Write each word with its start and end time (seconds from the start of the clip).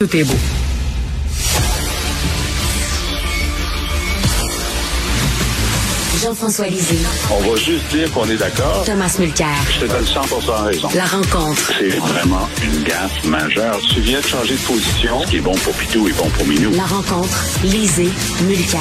Tout 0.00 0.16
est 0.16 0.24
beau. 0.24 0.32
Jean-François 6.22 6.68
Lisée. 6.68 6.96
On 7.30 7.50
va 7.50 7.56
juste 7.56 7.86
dire 7.90 8.10
qu'on 8.12 8.24
est 8.30 8.38
d'accord. 8.38 8.82
Thomas 8.86 9.14
Mulcair. 9.18 9.46
Je 9.74 9.80
te 9.80 9.92
donne 9.92 10.04
100% 10.04 10.64
raison. 10.64 10.88
La 10.94 11.04
rencontre. 11.04 11.72
C'est 11.78 11.90
vraiment 11.98 12.48
une 12.64 12.82
gaffe 12.84 13.24
majeure. 13.26 13.78
Tu 13.92 14.00
viens 14.00 14.20
de 14.20 14.24
changer 14.24 14.54
de 14.54 14.60
position. 14.60 15.20
Ce 15.20 15.26
qui 15.26 15.36
est 15.36 15.40
bon 15.40 15.54
pour 15.56 15.74
Pitou 15.74 16.08
est 16.08 16.16
bon 16.16 16.30
pour 16.30 16.46
Minou. 16.46 16.70
La 16.74 16.86
rencontre. 16.86 17.44
Lisée. 17.62 18.08
Mulcair. 18.44 18.80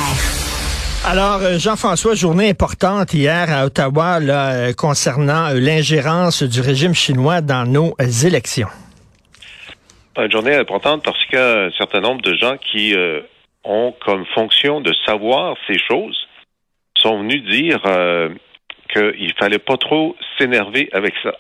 Alors, 1.06 1.42
euh, 1.42 1.60
Jean-François, 1.60 2.16
journée 2.16 2.50
importante 2.50 3.14
hier 3.14 3.52
à 3.52 3.66
Ottawa 3.66 4.22
là, 4.22 4.52
euh, 4.52 4.74
concernant 4.74 5.50
euh, 5.50 5.60
l'ingérence 5.60 6.44
du 6.44 6.62
régime 6.62 6.94
chinois 6.94 7.42
dans 7.42 7.66
nos 7.66 7.94
élections. 8.24 8.70
Une 10.20 10.32
journée 10.32 10.56
importante 10.56 11.04
parce 11.04 11.24
qu'il 11.26 11.72
certain 11.78 12.02
nombre 12.02 12.22
de 12.22 12.36
gens 12.36 12.58
qui 12.58 12.96
ont 13.64 13.94
comme 14.06 14.26
fonction 14.34 14.82
de 14.82 14.94
savoir 15.06 15.56
ces 15.68 15.78
choses 15.78 16.28
sont 16.96 17.20
venus 17.20 17.44
dire 17.44 17.80
euh, 17.86 18.30
qu'il 18.94 19.34
fallait 19.40 19.60
pas 19.60 19.78
trop 19.78 20.16
s'énerver 20.38 20.90
avec 20.92 21.14
ça. 21.24 21.34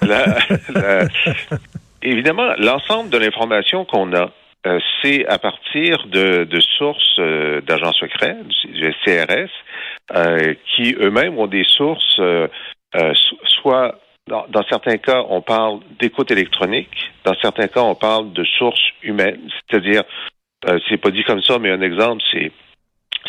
évidemment, 2.02 2.54
l'ensemble 2.58 3.10
de 3.10 3.18
l'information 3.18 3.84
qu'on 3.84 4.14
a, 4.14 4.30
euh, 4.66 4.78
c'est 5.02 5.26
à 5.26 5.38
partir 5.38 6.06
de, 6.06 6.46
sources 6.78 7.18
euh, 7.18 7.60
d'agents 7.60 7.92
secrets, 7.92 8.36
du 8.64 8.94
CRS, 9.04 9.50
euh, 10.14 10.54
qui 10.74 10.94
eux-mêmes 11.00 11.38
ont 11.38 11.46
des 11.46 11.64
sources, 11.64 12.20
soit 13.62 14.00
dans, 14.28 14.62
certains 14.68 14.98
cas, 14.98 15.24
on 15.28 15.40
parle 15.40 15.80
d'écoute 15.98 16.30
électronique, 16.30 17.12
dans 17.24 17.34
certains 17.40 17.68
cas, 17.68 17.80
on 17.80 17.94
parle 17.94 18.32
de 18.32 18.44
sources 18.44 18.90
humaines, 19.02 19.50
c'est-à-dire, 19.68 20.02
c'est 20.88 20.96
pas 20.98 21.10
dit 21.10 21.24
comme 21.24 21.42
ça, 21.42 21.58
mais 21.58 21.70
un 21.70 21.82
exemple, 21.82 22.22
c'est 22.32 22.52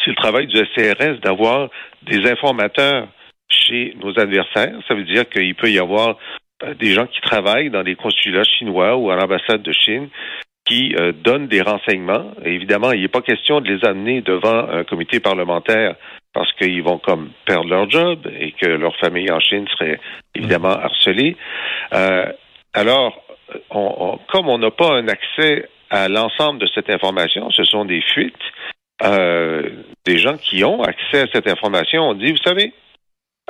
c'est 0.03 0.11
le 0.11 0.15
travail 0.15 0.47
du 0.47 0.57
SCRS 0.57 1.19
d'avoir 1.21 1.69
des 2.03 2.29
informateurs 2.29 3.07
chez 3.49 3.95
nos 4.01 4.17
adversaires. 4.19 4.73
Ça 4.87 4.93
veut 4.93 5.03
dire 5.03 5.27
qu'il 5.27 5.55
peut 5.55 5.69
y 5.69 5.79
avoir 5.79 6.17
euh, 6.63 6.73
des 6.75 6.93
gens 6.93 7.07
qui 7.07 7.21
travaillent 7.21 7.69
dans 7.69 7.83
des 7.83 7.95
consulats 7.95 8.43
chinois 8.43 8.95
ou 8.95 9.09
à 9.11 9.15
l'ambassade 9.15 9.61
de 9.61 9.71
Chine 9.71 10.09
qui 10.65 10.95
euh, 10.95 11.11
donnent 11.11 11.47
des 11.47 11.61
renseignements. 11.61 12.31
évidemment, 12.45 12.91
il 12.91 13.01
n'est 13.01 13.07
pas 13.07 13.21
question 13.21 13.59
de 13.59 13.73
les 13.73 13.85
amener 13.85 14.21
devant 14.21 14.69
un 14.69 14.83
comité 14.83 15.19
parlementaire 15.19 15.95
parce 16.33 16.51
qu'ils 16.53 16.83
vont 16.83 16.99
comme 16.99 17.31
perdre 17.45 17.69
leur 17.69 17.89
job 17.89 18.27
et 18.39 18.51
que 18.51 18.67
leur 18.67 18.95
famille 18.97 19.31
en 19.31 19.39
Chine 19.39 19.67
serait 19.67 19.99
évidemment 20.35 20.69
harcelée. 20.69 21.35
Euh, 21.93 22.31
alors, 22.73 23.21
comme 23.69 24.47
on 24.47 24.57
n'a 24.59 24.71
pas 24.71 24.93
un 24.93 25.07
accès 25.07 25.67
à 25.89 26.07
l'ensemble 26.07 26.59
de 26.59 26.67
cette 26.67 26.89
information, 26.89 27.49
ce 27.51 27.63
sont 27.63 27.85
des 27.85 28.01
fuites. 28.01 28.35
Euh, 29.01 29.69
des 30.05 30.17
gens 30.17 30.37
qui 30.37 30.63
ont 30.63 30.83
accès 30.83 31.21
à 31.21 31.27
cette 31.33 31.47
information 31.47 32.09
ont 32.09 32.13
dit, 32.13 32.31
vous 32.31 32.43
savez, 32.43 32.73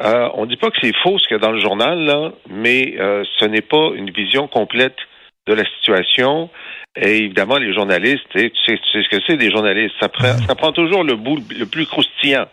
euh, 0.01 0.29
on 0.35 0.43
ne 0.43 0.49
dit 0.49 0.55
pas 0.55 0.69
que 0.69 0.77
c'est 0.79 0.95
faux 1.03 1.19
ce 1.19 1.27
qu'il 1.27 1.35
y 1.35 1.39
a 1.39 1.43
dans 1.43 1.51
le 1.51 1.59
journal, 1.59 1.99
là, 1.99 2.31
mais 2.49 2.95
ce 3.39 3.45
n'est 3.45 3.61
pas 3.61 3.89
une 3.95 4.11
vision 4.11 4.47
complète 4.47 4.95
de 5.49 5.55
la 5.55 5.65
situation. 5.77 6.49
Et 6.95 7.17
évidemment, 7.17 7.57
les 7.57 7.73
journalistes, 7.73 8.25
tu 8.31 8.51
sais, 8.65 8.79
ce 8.93 9.09
que 9.09 9.21
c'est 9.27 9.37
des 9.37 9.51
journalistes, 9.51 9.95
ça 9.99 10.09
prend, 10.09 10.37
ça 10.47 10.55
prend 10.55 10.71
toujours 10.71 11.03
le 11.03 11.15
bout 11.15 11.39
le 11.57 11.65
plus 11.65 11.85
croustillant. 11.85 12.45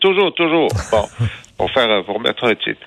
Toujours, 0.00 0.32
toujours. 0.34 0.68
Bon, 0.90 1.04
pour 1.58 1.70
faire, 1.70 2.04
pour 2.04 2.20
mettre 2.20 2.44
un 2.44 2.54
titre. 2.54 2.86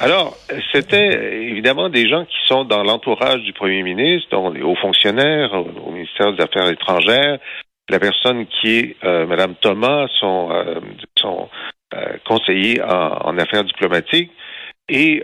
Alors, 0.00 0.36
c'était 0.72 1.42
évidemment 1.50 1.88
des 1.88 2.08
gens 2.08 2.24
qui 2.24 2.36
sont 2.46 2.64
dans 2.64 2.82
l'entourage 2.82 3.42
du 3.42 3.52
premier 3.52 3.82
ministre, 3.82 4.28
dont 4.30 4.50
les 4.50 4.62
hauts 4.62 4.76
fonctionnaires 4.76 5.52
au 5.54 5.90
ministère 5.90 6.32
des 6.32 6.42
Affaires 6.42 6.68
étrangères, 6.68 7.38
la 7.88 7.98
personne 7.98 8.46
qui 8.46 8.78
est 8.78 8.96
euh, 9.04 9.26
Madame 9.26 9.54
Thomas, 9.60 10.06
son, 10.20 10.50
euh, 10.50 10.80
son 11.16 11.48
euh, 11.94 12.16
conseiller 12.26 12.82
en, 12.82 13.36
affaires 13.38 13.64
diplomatiques, 13.64 14.30
et 14.88 15.22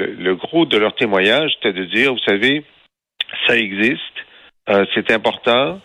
euh, 0.00 0.14
le, 0.18 0.34
gros 0.34 0.66
de 0.66 0.76
leur 0.76 0.94
témoignage, 0.94 1.52
c'était 1.54 1.72
de 1.72 1.84
dire, 1.84 2.12
vous 2.12 2.24
savez, 2.26 2.64
ça 3.46 3.56
existe, 3.56 4.00
c'est 4.94 5.10
important, 5.10 5.80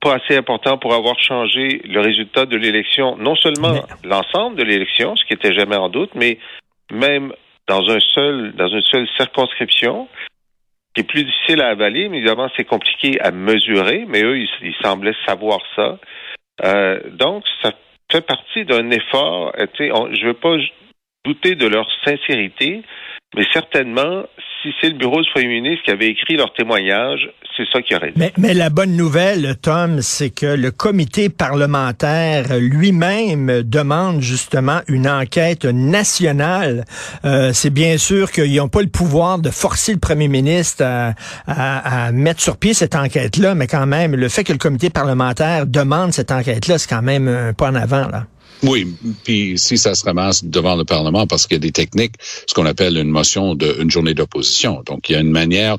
pas 0.00 0.14
assez 0.14 0.36
important 0.36 0.78
pour 0.78 0.94
avoir 0.94 1.18
changé 1.20 1.82
le 1.84 2.00
résultat 2.00 2.46
de 2.46 2.56
l'élection, 2.56 3.16
non 3.16 3.36
seulement 3.36 3.84
l'ensemble 4.04 4.56
de 4.56 4.62
l'élection, 4.62 5.14
ce 5.16 5.24
qui 5.26 5.34
était 5.34 5.52
jamais 5.52 5.76
en 5.76 5.90
doute, 5.90 6.14
mais 6.14 6.38
même 6.90 7.32
dans 7.68 7.88
un 7.90 8.00
seul, 8.00 8.52
dans 8.52 8.68
une 8.68 8.82
seule 8.82 9.06
circonscription, 9.16 10.08
qui 10.94 11.00
est 11.00 11.04
plus 11.04 11.24
difficile 11.24 11.62
à 11.62 11.68
avaler, 11.68 12.08
mais 12.08 12.18
évidemment, 12.18 12.50
c'est 12.56 12.64
compliqué 12.64 13.20
à 13.20 13.30
mesurer, 13.30 14.04
mais 14.08 14.22
eux, 14.22 14.38
ils, 14.38 14.74
semblaient 14.82 15.14
savoir 15.26 15.60
ça. 15.74 15.98
Euh, 16.64 17.00
donc, 17.10 17.44
ça 17.62 17.72
fait 18.10 18.26
partie 18.26 18.64
d'un 18.64 18.90
effort. 18.90 19.52
Euh, 19.58 19.66
je 19.78 20.22
ne 20.22 20.26
veux 20.26 20.34
pas 20.34 20.56
douter 21.24 21.54
de 21.54 21.66
leur 21.66 21.88
sincérité, 22.04 22.82
mais 23.34 23.44
certainement, 23.52 24.24
si 24.62 24.72
c'est 24.80 24.88
le 24.88 24.96
bureau 24.96 25.20
du 25.22 25.30
premier 25.30 25.48
ministre 25.48 25.84
qui 25.84 25.90
avait 25.90 26.08
écrit 26.08 26.36
leur 26.36 26.52
témoignage, 26.52 27.30
c'est 27.56 27.64
ça 27.72 27.82
qui 27.82 27.94
aurait 27.94 28.12
dit. 28.14 28.22
Mais, 28.38 28.54
la 28.54 28.70
bonne 28.70 28.96
nouvelle, 28.96 29.56
Tom, 29.60 30.00
c'est 30.00 30.30
que 30.30 30.46
le 30.46 30.70
comité 30.70 31.28
parlementaire 31.28 32.58
lui-même 32.58 33.62
demande 33.62 34.20
justement 34.20 34.80
une 34.88 35.08
enquête 35.08 35.64
nationale. 35.64 36.84
Euh, 37.24 37.52
c'est 37.52 37.70
bien 37.70 37.98
sûr 37.98 38.30
qu'ils 38.30 38.56
n'ont 38.56 38.68
pas 38.68 38.82
le 38.82 38.88
pouvoir 38.88 39.38
de 39.38 39.50
forcer 39.50 39.92
le 39.92 39.98
premier 39.98 40.28
ministre 40.28 40.84
à, 40.84 41.14
à, 41.46 42.06
à 42.06 42.12
mettre 42.12 42.40
sur 42.40 42.56
pied 42.56 42.74
cette 42.74 42.94
enquête-là, 42.94 43.54
mais 43.54 43.66
quand 43.66 43.86
même, 43.86 44.14
le 44.14 44.28
fait 44.28 44.44
que 44.44 44.52
le 44.52 44.58
comité 44.58 44.90
parlementaire 44.90 45.66
demande 45.66 46.12
cette 46.12 46.32
enquête-là, 46.32 46.78
c'est 46.78 46.88
quand 46.88 47.02
même 47.02 47.28
un 47.28 47.52
pas 47.52 47.70
en 47.70 47.74
avant, 47.74 48.08
là. 48.08 48.26
Oui, 48.62 48.94
puis 49.24 49.58
si 49.58 49.76
ça 49.76 49.94
se 49.94 50.04
ramasse 50.04 50.44
devant 50.44 50.76
le 50.76 50.84
Parlement, 50.84 51.26
parce 51.26 51.46
qu'il 51.46 51.56
y 51.56 51.56
a 51.56 51.60
des 51.60 51.72
techniques, 51.72 52.14
ce 52.46 52.54
qu'on 52.54 52.66
appelle 52.66 52.96
une 52.96 53.10
motion 53.10 53.54
de 53.54 53.76
une 53.80 53.90
journée 53.90 54.14
d'opposition. 54.14 54.82
Donc, 54.86 55.08
il 55.08 55.12
y 55.12 55.16
a 55.16 55.20
une 55.20 55.30
manière 55.30 55.78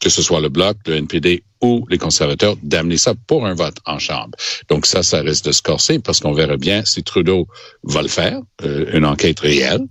que 0.00 0.08
ce 0.08 0.22
soit 0.22 0.40
le 0.40 0.48
Bloc, 0.48 0.78
le 0.86 0.96
NPD 0.96 1.44
ou 1.60 1.86
les 1.90 1.98
conservateurs, 1.98 2.56
d'amener 2.62 2.96
ça 2.96 3.14
pour 3.26 3.46
un 3.46 3.54
vote 3.54 3.76
en 3.84 3.98
Chambre. 3.98 4.30
Donc 4.68 4.86
ça, 4.86 5.02
ça 5.02 5.20
risque 5.20 5.44
de 5.44 5.52
se 5.52 5.60
corser 5.60 5.98
parce 5.98 6.20
qu'on 6.20 6.32
verra 6.32 6.56
bien 6.56 6.84
si 6.86 7.02
Trudeau 7.02 7.46
va 7.84 8.00
le 8.00 8.08
faire, 8.08 8.40
euh, 8.62 8.86
une 8.94 9.04
enquête 9.04 9.40
réelle. 9.40 9.86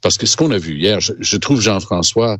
Parce 0.00 0.16
que 0.16 0.26
ce 0.26 0.36
qu'on 0.36 0.50
a 0.50 0.58
vu 0.58 0.78
hier, 0.78 0.98
je 1.00 1.36
trouve 1.36 1.60
Jean-François 1.60 2.38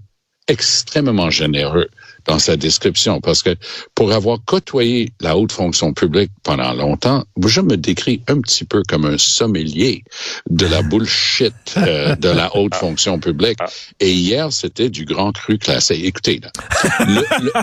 extrêmement 0.49 1.31
généreux 1.31 1.89
dans 2.26 2.38
sa 2.38 2.56
description 2.56 3.20
parce 3.20 3.42
que 3.42 3.54
pour 3.94 4.12
avoir 4.12 4.38
côtoyé 4.44 5.12
la 5.20 5.36
haute 5.36 5.53
fonction 5.53 5.92
publique 5.92 6.31
pendant 6.42 6.72
longtemps, 6.72 7.25
je 7.44 7.60
me 7.60 7.76
décris 7.76 8.22
un 8.28 8.41
petit 8.41 8.64
peu 8.64 8.82
comme 8.88 9.04
un 9.04 9.19
sommelier 9.19 10.04
de 10.48 10.66
la 10.66 10.82
bullshit 10.82 11.54
euh, 11.76 12.14
de 12.16 12.28
la 12.28 12.54
haute 12.56 12.75
fonction 12.75 13.19
publique. 13.19 13.59
Et 14.00 14.12
hier, 14.12 14.53
c'était 14.53 14.91
du 14.91 15.04
grand 15.04 15.32
cru 15.32 15.59
classé. 15.59 15.94
Écoutez, 15.94 16.41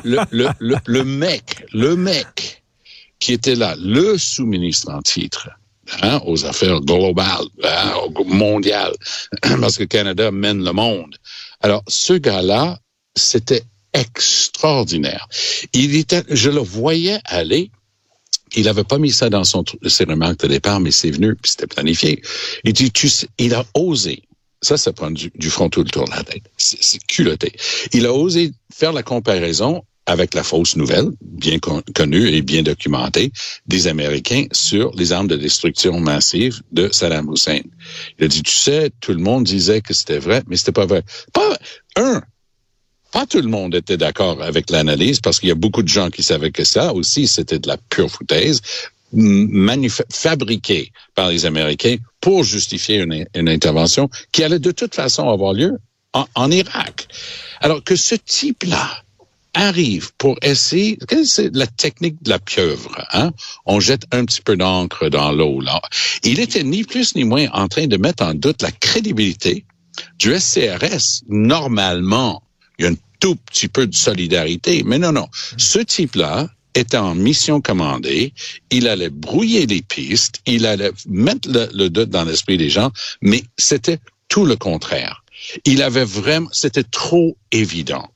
le, 0.04 1.04
mec, 1.04 1.66
le 1.74 1.96
mec 1.96 2.64
qui 3.20 3.34
était 3.34 3.56
là, 3.56 3.76
le 3.80 4.18
sous-ministre 4.18 4.92
en 4.92 5.02
titre, 5.02 5.50
Hein, 6.02 6.20
aux 6.26 6.46
affaires 6.46 6.82
globales, 6.82 7.48
hein, 7.64 7.94
mondiales, 8.26 8.94
parce 9.62 9.78
que 9.78 9.86
Canada 9.86 10.32
mène 10.32 10.64
le 10.64 10.74
monde. 10.74 11.16
Alors, 11.62 11.82
ce 11.88 12.14
gars-là, 12.14 12.78
c'était 13.16 13.64
extraordinaire. 14.00 15.28
Il 15.74 15.96
était, 15.96 16.24
je 16.30 16.50
le 16.50 16.60
voyais 16.60 17.20
aller. 17.26 17.72
Il 18.56 18.64
n'avait 18.66 18.84
pas 18.84 18.98
mis 18.98 19.12
ça 19.12 19.30
dans 19.30 19.44
son, 19.44 19.64
ses 19.88 20.06
remarques 20.06 20.40
de 20.42 20.48
départ, 20.48 20.80
mais 20.80 20.92
c'est 20.92 21.12
venu, 21.12 21.36
puis 21.36 21.52
c'était 21.52 21.68
planifié. 21.68 22.22
Il 22.64 23.54
a 23.54 23.66
osé. 23.74 24.24
Ça, 24.62 24.78
ça 24.78 24.94
prend 24.94 25.12
du, 25.12 25.32
du 25.36 25.50
front 25.50 25.70
tout 25.70 25.84
le 25.84 25.90
tour 25.90 26.06
de 26.06 26.12
la 26.12 26.24
tête. 26.24 26.44
C'est 26.58 27.00
culotté. 27.06 27.52
Il 27.94 28.06
a 28.06 28.14
osé 28.14 28.52
faire 28.74 28.94
la 28.94 29.04
comparaison 29.04 29.84
avec 30.08 30.34
la 30.34 30.42
fausse 30.42 30.78
nouvelle, 30.78 31.10
bien 31.22 31.60
connue 31.60 32.30
et 32.30 32.42
bien 32.42 32.64
documentée, 32.64 33.32
des 33.68 33.88
Américains 33.88 34.46
sur 34.54 34.92
les 34.96 35.12
armes 35.12 35.28
de 35.28 35.36
destruction 35.36 36.00
massive 36.00 36.62
de 36.72 36.90
Saddam 36.92 37.30
Hussein. 37.32 37.60
Il 38.18 38.26
a 38.26 38.28
dit, 38.30 38.42
tu 38.42 38.54
sais, 38.54 38.90
tout 39.02 39.12
le 39.12 39.20
monde 39.20 39.44
disait 39.44 39.82
que 39.82 39.94
c'était 39.94 40.18
vrai, 40.18 40.44
mais 40.48 40.56
c'était 40.56 40.72
pas 40.72 40.86
vrai. 40.86 41.04
Pas, 41.34 41.58
un, 41.98 42.24
pas 43.12 43.26
tout 43.26 43.42
le 43.42 43.48
monde 43.48 43.76
était 43.76 43.98
d'accord 43.98 44.42
avec 44.42 44.70
l'analyse 44.70 45.20
parce 45.20 45.40
qu'il 45.40 45.50
y 45.50 45.52
a 45.52 45.56
beaucoup 45.56 45.84
de 45.84 45.88
gens 45.88 46.10
qui 46.10 46.24
savaient 46.24 46.52
que 46.52 46.64
ça 46.64 46.94
aussi, 46.94 47.28
c'était 47.28 47.60
de 47.60 47.68
la 47.68 47.78
pure 47.78 48.10
foutaise 48.10 48.62
fabriquée 50.12 50.92
par 51.16 51.30
les 51.30 51.46
Américains 51.46 51.96
pour 52.20 52.44
justifier 52.44 52.98
une, 52.98 53.26
une, 53.34 53.48
intervention 53.48 54.10
qui 54.34 54.44
allait 54.44 54.60
de 54.60 54.72
toute 54.72 54.94
façon 54.94 55.30
avoir 55.30 55.54
lieu 55.54 55.78
en, 56.14 56.26
en 56.36 56.52
Irak. 56.52 57.08
Alors 57.62 57.82
que 57.84 57.96
ce 57.96 58.16
type-là, 58.16 59.02
arrive 59.58 60.12
pour 60.18 60.38
essayer, 60.42 60.98
c'est 61.24 61.54
la 61.56 61.68
technique 61.68 62.22
de 62.22 62.30
la 62.30 62.40
pieuvre, 62.40 63.04
hein? 63.12 63.32
On 63.66 63.80
jette 63.80 64.04
un 64.12 64.24
petit 64.24 64.42
peu 64.42 64.56
d'encre 64.56 65.10
dans 65.10 65.32
l'eau, 65.32 65.60
là. 65.60 65.82
Il 66.24 66.40
était 66.40 66.64
ni 66.64 66.84
plus 66.84 67.16
ni 67.16 67.24
moins 67.24 67.48
en 67.54 67.68
train 67.68 67.88
de 67.88 67.98
mettre 67.98 68.24
en 68.24 68.34
doute 68.34 68.62
la 68.62 68.72
crédibilité 68.72 69.66
du 70.20 70.40
SCRS. 70.40 71.24
Normalement, 71.28 72.44
il 72.78 72.84
y 72.84 72.86
a 72.86 72.90
une 72.90 72.98
tout 73.20 73.36
petit 73.36 73.68
peu 73.68 73.88
de 73.88 73.96
solidarité. 73.96 74.84
Mais 74.86 75.00
non, 75.00 75.12
non. 75.12 75.28
Ce 75.58 75.80
type-là 75.80 76.50
était 76.76 76.98
en 76.98 77.16
mission 77.16 77.62
commandée. 77.62 78.34
Il 78.70 78.88
allait 78.88 79.10
brouiller 79.10 79.66
les 79.66 79.82
pistes. 79.82 80.42
Il 80.46 80.66
allait 80.66 80.92
mettre 81.08 81.50
le, 81.50 81.68
le 81.74 81.90
doute 81.90 82.10
dans 82.10 82.24
l'esprit 82.24 82.58
des 82.58 82.70
gens. 82.70 82.92
Mais 83.22 83.44
c'était 83.58 84.00
tout 84.30 84.46
le 84.46 84.56
contraire. 84.56 85.24
Il 85.66 85.82
avait 85.82 86.06
vraiment, 86.06 86.50
c'était 86.52 86.84
trop 86.84 87.38
évident 87.52 88.08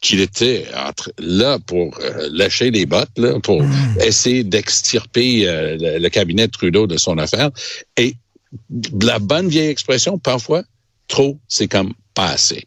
qu'il 0.00 0.20
était 0.20 0.66
entre, 0.74 1.12
là 1.18 1.58
pour 1.58 1.98
euh, 2.00 2.28
lâcher 2.32 2.70
les 2.70 2.86
bottes, 2.86 3.16
là, 3.16 3.38
pour 3.40 3.62
mm. 3.62 3.98
essayer 4.04 4.44
d'extirper 4.44 5.46
euh, 5.46 5.76
le, 5.78 5.98
le, 5.98 6.08
cabinet 6.08 6.46
de 6.46 6.52
Trudeau 6.52 6.86
de 6.86 6.96
son 6.96 7.18
affaire. 7.18 7.50
Et 7.96 8.16
la 9.02 9.18
bonne 9.18 9.48
vieille 9.48 9.68
expression, 9.68 10.18
parfois, 10.18 10.62
trop, 11.08 11.38
c'est 11.48 11.68
comme 11.68 11.92
pas 12.14 12.28
assez. 12.28 12.66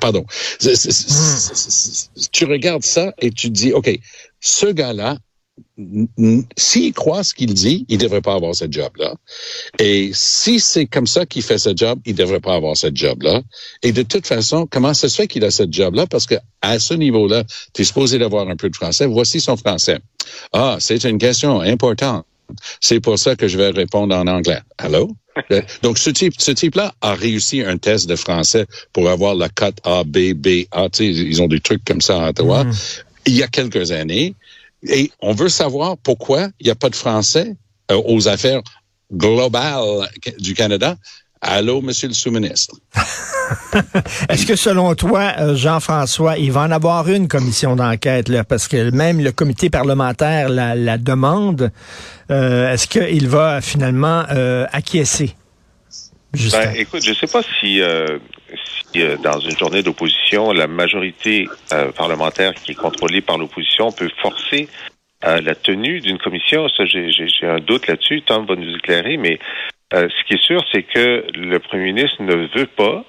Pardon. 0.00 0.24
Est, 0.64 2.30
tu 2.32 2.44
regardes 2.44 2.84
ça 2.84 3.12
et 3.18 3.30
tu 3.30 3.50
dis, 3.50 3.72
OK, 3.72 3.90
ce 4.40 4.66
gars-là, 4.66 5.16
s'il 6.56 6.92
croit 6.92 7.24
ce 7.24 7.34
qu'il 7.34 7.54
dit, 7.54 7.86
il 7.88 7.98
devrait 7.98 8.20
pas 8.20 8.34
avoir 8.34 8.54
ce 8.54 8.66
job-là. 8.70 9.14
Et 9.78 10.10
si 10.14 10.60
c'est 10.60 10.86
comme 10.86 11.06
ça 11.06 11.24
qu'il 11.26 11.42
fait 11.42 11.58
ce 11.58 11.70
job, 11.74 11.98
il 12.04 12.14
devrait 12.14 12.40
pas 12.40 12.54
avoir 12.54 12.76
ce 12.76 12.88
job-là. 12.92 13.42
Et 13.82 13.92
de 13.92 14.02
toute 14.02 14.26
façon, 14.26 14.66
comment 14.70 14.94
ça 14.94 15.08
se 15.08 15.16
fait 15.16 15.26
qu'il 15.26 15.44
a 15.44 15.50
ce 15.50 15.64
job-là? 15.68 16.06
Parce 16.06 16.26
que 16.26 16.34
à 16.60 16.78
ce 16.78 16.94
niveau-là, 16.94 17.44
tu 17.72 17.82
es 17.82 17.84
supposé 17.84 18.18
d'avoir 18.18 18.48
un 18.48 18.56
peu 18.56 18.68
de 18.68 18.76
français. 18.76 19.06
Voici 19.06 19.40
son 19.40 19.56
français. 19.56 19.98
Ah, 20.52 20.76
c'est 20.80 21.04
une 21.04 21.18
question 21.18 21.60
importante. 21.60 22.24
C'est 22.80 23.00
pour 23.00 23.18
ça 23.18 23.34
que 23.36 23.48
je 23.48 23.56
vais 23.58 23.70
répondre 23.70 24.14
en 24.14 24.26
anglais. 24.26 24.60
Allô? 24.78 25.10
Donc, 25.82 25.98
ce 25.98 26.10
type, 26.10 26.34
ce 26.38 26.50
type-là 26.50 26.94
a 27.00 27.14
réussi 27.14 27.62
un 27.62 27.76
test 27.76 28.08
de 28.08 28.16
français 28.16 28.66
pour 28.92 29.08
avoir 29.08 29.34
la 29.34 29.48
cote 29.48 29.78
A, 29.84 30.04
B, 30.04 30.32
B, 30.34 30.64
A. 30.70 30.88
Tu 30.88 30.98
sais, 30.98 31.06
ils 31.06 31.42
ont 31.42 31.48
des 31.48 31.60
trucs 31.60 31.84
comme 31.84 32.00
ça 32.00 32.24
à 32.24 32.28
Ottawa. 32.30 32.64
Mm. 32.64 32.72
Il 33.26 33.36
y 33.36 33.42
a 33.42 33.48
quelques 33.48 33.92
années. 33.92 34.34
Et 34.88 35.10
on 35.20 35.32
veut 35.32 35.48
savoir 35.48 35.96
pourquoi 35.98 36.48
il 36.60 36.66
n'y 36.66 36.70
a 36.70 36.74
pas 36.74 36.90
de 36.90 36.96
français 36.96 37.56
euh, 37.90 38.00
aux 38.06 38.28
affaires 38.28 38.60
globales 39.12 40.08
du 40.38 40.54
Canada. 40.54 40.96
Allô, 41.48 41.80
monsieur 41.80 42.08
le 42.08 42.14
sous-ministre. 42.14 42.74
Est-ce 44.28 44.46
que 44.46 44.56
selon 44.56 44.94
toi, 44.94 45.32
euh, 45.38 45.54
Jean-François, 45.54 46.38
il 46.38 46.50
va 46.50 46.62
en 46.62 46.70
avoir 46.72 47.08
une 47.08 47.28
commission 47.28 47.76
d'enquête, 47.76 48.28
là, 48.28 48.42
parce 48.42 48.66
que 48.66 48.90
même 48.90 49.22
le 49.22 49.30
comité 49.30 49.70
parlementaire 49.70 50.48
la, 50.48 50.74
la 50.74 50.98
demande, 50.98 51.70
euh, 52.30 52.72
est-ce 52.72 52.88
qu'il 52.88 53.28
va 53.28 53.60
finalement 53.60 54.24
euh, 54.30 54.66
acquiescer? 54.72 55.36
Ben, 56.52 56.74
écoute, 56.76 57.02
je 57.04 57.10
ne 57.10 57.14
sais 57.14 57.26
pas 57.26 57.42
si, 57.60 57.80
euh, 57.80 58.18
si 58.92 59.00
euh, 59.00 59.16
dans 59.22 59.38
une 59.40 59.56
journée 59.56 59.82
d'opposition, 59.82 60.52
la 60.52 60.66
majorité 60.66 61.48
euh, 61.72 61.92
parlementaire 61.92 62.54
qui 62.54 62.72
est 62.72 62.74
contrôlée 62.74 63.20
par 63.20 63.38
l'opposition 63.38 63.92
peut 63.92 64.10
forcer 64.20 64.68
la 65.22 65.56
tenue 65.56 66.00
d'une 66.00 66.18
commission. 66.18 66.68
Ça, 66.68 66.84
j'ai 66.84 67.10
un 67.42 67.58
doute 67.58 67.88
là-dessus. 67.88 68.22
Tom 68.22 68.46
va 68.46 68.54
nous 68.54 68.76
éclairer, 68.76 69.16
mais 69.16 69.40
ce 69.92 70.24
qui 70.26 70.34
est 70.34 70.42
sûr, 70.42 70.64
c'est 70.72 70.82
que 70.82 71.26
le 71.34 71.58
premier 71.58 71.92
ministre 71.92 72.22
ne 72.22 72.48
veut 72.56 72.66
pas. 72.66 73.04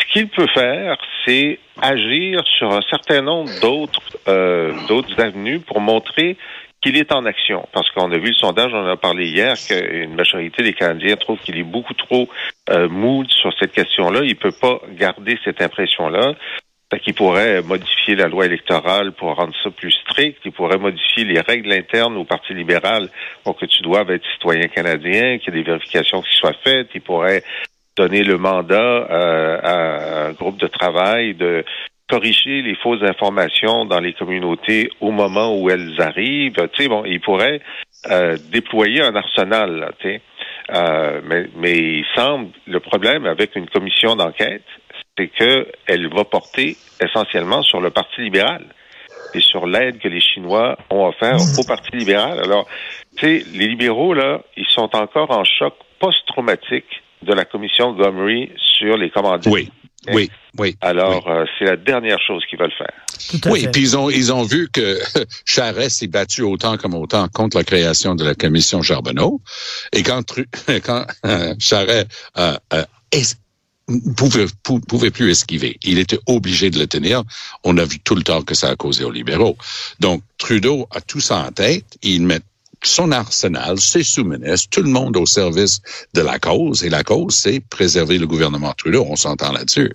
Ce 0.00 0.12
qu'il 0.12 0.28
peut 0.28 0.48
faire, 0.54 0.96
c'est 1.24 1.58
agir 1.80 2.42
sur 2.58 2.72
un 2.72 2.82
certain 2.82 3.22
nombre 3.22 3.50
d'autres 3.60 4.00
d'autres 4.88 5.20
avenues 5.20 5.60
pour 5.60 5.80
montrer 5.80 6.36
qu'il 6.82 6.96
est 6.96 7.12
en 7.12 7.24
action. 7.24 7.66
Parce 7.72 7.90
qu'on 7.90 8.12
a 8.12 8.18
vu 8.18 8.28
le 8.28 8.34
sondage, 8.34 8.72
on 8.72 8.84
en 8.84 8.88
a 8.88 8.96
parlé 8.96 9.26
hier, 9.26 9.54
qu'une 9.56 10.14
majorité 10.14 10.62
des 10.62 10.72
Canadiens 10.72 11.16
trouvent 11.16 11.38
qu'il 11.40 11.58
est 11.58 11.64
beaucoup 11.64 11.94
trop 11.94 12.28
euh, 12.70 12.88
mou 12.88 13.24
sur 13.28 13.52
cette 13.58 13.72
question-là. 13.72 14.20
Il 14.22 14.36
peut 14.36 14.54
pas 14.60 14.80
garder 14.90 15.38
cette 15.44 15.60
impression-là. 15.60 16.34
Qu'il 17.02 17.14
pourrait 17.14 17.62
modifier 17.62 18.14
la 18.14 18.28
loi 18.28 18.46
électorale 18.46 19.12
pour 19.12 19.34
rendre 19.34 19.54
ça 19.62 19.70
plus 19.70 19.92
strict. 19.92 20.38
Il 20.44 20.52
pourrait 20.52 20.78
modifier 20.78 21.24
les 21.24 21.40
règles 21.40 21.72
internes 21.72 22.16
au 22.16 22.24
Parti 22.24 22.54
libéral 22.54 23.08
pour 23.44 23.56
que 23.56 23.66
tu 23.66 23.82
doives 23.82 24.10
être 24.10 24.24
citoyen 24.34 24.68
canadien, 24.68 25.38
qu'il 25.38 25.54
y 25.54 25.58
ait 25.58 25.62
des 25.62 25.70
vérifications 25.70 26.22
qui 26.22 26.36
soient 26.36 26.56
faites. 26.64 26.88
Il 26.94 27.00
pourrait 27.00 27.42
donner 27.96 28.22
le 28.22 28.38
mandat 28.38 28.76
euh, 29.10 29.58
à 29.62 30.26
un 30.26 30.32
groupe 30.32 30.58
de 30.58 30.66
travail 30.66 31.34
de 31.34 31.64
corriger 32.08 32.62
les 32.62 32.76
fausses 32.76 33.02
informations 33.02 33.84
dans 33.84 33.98
les 33.98 34.12
communautés 34.12 34.90
au 35.00 35.10
moment 35.10 35.58
où 35.58 35.70
elles 35.70 36.00
arrivent. 36.00 36.54
Tu 36.72 36.84
sais, 36.84 36.88
bon, 36.88 37.04
il 37.04 37.20
pourrait 37.20 37.60
euh, 38.10 38.36
déployer 38.52 39.02
un 39.02 39.16
arsenal, 39.16 39.92
tu 39.98 40.08
sais. 40.08 40.20
Euh, 40.72 41.20
mais, 41.24 41.46
mais 41.56 41.76
il 41.76 42.04
semble 42.14 42.48
le 42.66 42.80
problème 42.80 43.24
avec 43.24 43.54
une 43.54 43.68
commission 43.68 44.16
d'enquête, 44.16 44.64
c'est 45.16 45.28
qu'elle 45.28 46.08
va 46.14 46.24
porter 46.24 46.76
essentiellement 47.00 47.62
sur 47.62 47.80
le 47.80 47.90
Parti 47.90 48.20
libéral 48.20 48.64
et 49.34 49.40
sur 49.40 49.66
l'aide 49.66 49.98
que 49.98 50.08
les 50.08 50.20
Chinois 50.20 50.76
ont 50.90 51.06
offert 51.06 51.38
au 51.58 51.64
Parti 51.64 51.96
libéral. 51.96 52.40
Alors, 52.42 52.66
tu 53.16 53.26
sais, 53.26 53.46
les 53.52 53.68
libéraux, 53.68 54.14
là, 54.14 54.42
ils 54.56 54.66
sont 54.66 54.94
encore 54.94 55.30
en 55.30 55.44
choc 55.44 55.74
post-traumatique 55.98 57.02
de 57.22 57.32
la 57.32 57.44
commission 57.44 57.92
Gomery 57.92 58.52
sur 58.78 58.96
les 58.96 59.10
commandites. 59.10 59.52
Oui. 59.52 59.70
Oui, 60.12 60.30
oui. 60.58 60.76
Alors, 60.82 61.28
euh, 61.28 61.44
c'est 61.58 61.64
la 61.64 61.76
dernière 61.76 62.20
chose 62.24 62.44
qu'ils 62.48 62.60
veulent 62.60 62.70
faire. 62.78 62.92
Oui, 63.50 63.66
puis 63.72 63.82
ils 63.82 63.96
ont, 63.96 64.08
ils 64.08 64.32
ont 64.32 64.44
vu 64.44 64.68
que 64.72 65.00
Charest 65.44 65.98
s'est 65.98 66.06
battu 66.06 66.42
autant 66.42 66.76
comme 66.76 66.94
autant 66.94 67.26
contre 67.26 67.56
la 67.56 67.64
création 67.64 68.14
de 68.14 68.24
la 68.24 68.36
commission 68.36 68.82
Charbonneau. 68.82 69.40
Et 69.92 70.04
quand, 70.04 70.22
quand 70.84 71.06
euh, 71.24 71.54
Charest 71.58 72.06
euh, 72.38 72.84
pouvait, 74.16 74.46
pouvait 74.88 75.10
plus 75.10 75.30
esquiver. 75.30 75.78
Il 75.82 75.98
était 75.98 76.18
obligé 76.26 76.70
de 76.70 76.78
le 76.78 76.86
tenir. 76.86 77.22
On 77.64 77.78
a 77.78 77.84
vu 77.84 78.00
tout 78.00 78.14
le 78.14 78.22
temps 78.22 78.42
que 78.42 78.54
ça 78.54 78.70
a 78.70 78.76
causé 78.76 79.04
aux 79.04 79.10
libéraux. 79.10 79.56
Donc, 80.00 80.22
Trudeau 80.38 80.86
a 80.90 81.00
tout 81.00 81.20
ça 81.20 81.46
en 81.46 81.52
tête. 81.52 81.84
Il 82.02 82.22
met 82.22 82.40
son 82.82 83.10
arsenal, 83.10 83.80
ses 83.80 84.02
sous-ministres, 84.02 84.68
tout 84.70 84.82
le 84.82 84.90
monde 84.90 85.16
au 85.16 85.26
service 85.26 85.80
de 86.14 86.20
la 86.20 86.38
cause. 86.38 86.84
Et 86.84 86.90
la 86.90 87.04
cause, 87.04 87.34
c'est 87.34 87.60
préserver 87.60 88.18
le 88.18 88.26
gouvernement 88.26 88.74
Trudeau. 88.74 89.06
On 89.08 89.16
s'entend 89.16 89.52
là-dessus. 89.52 89.92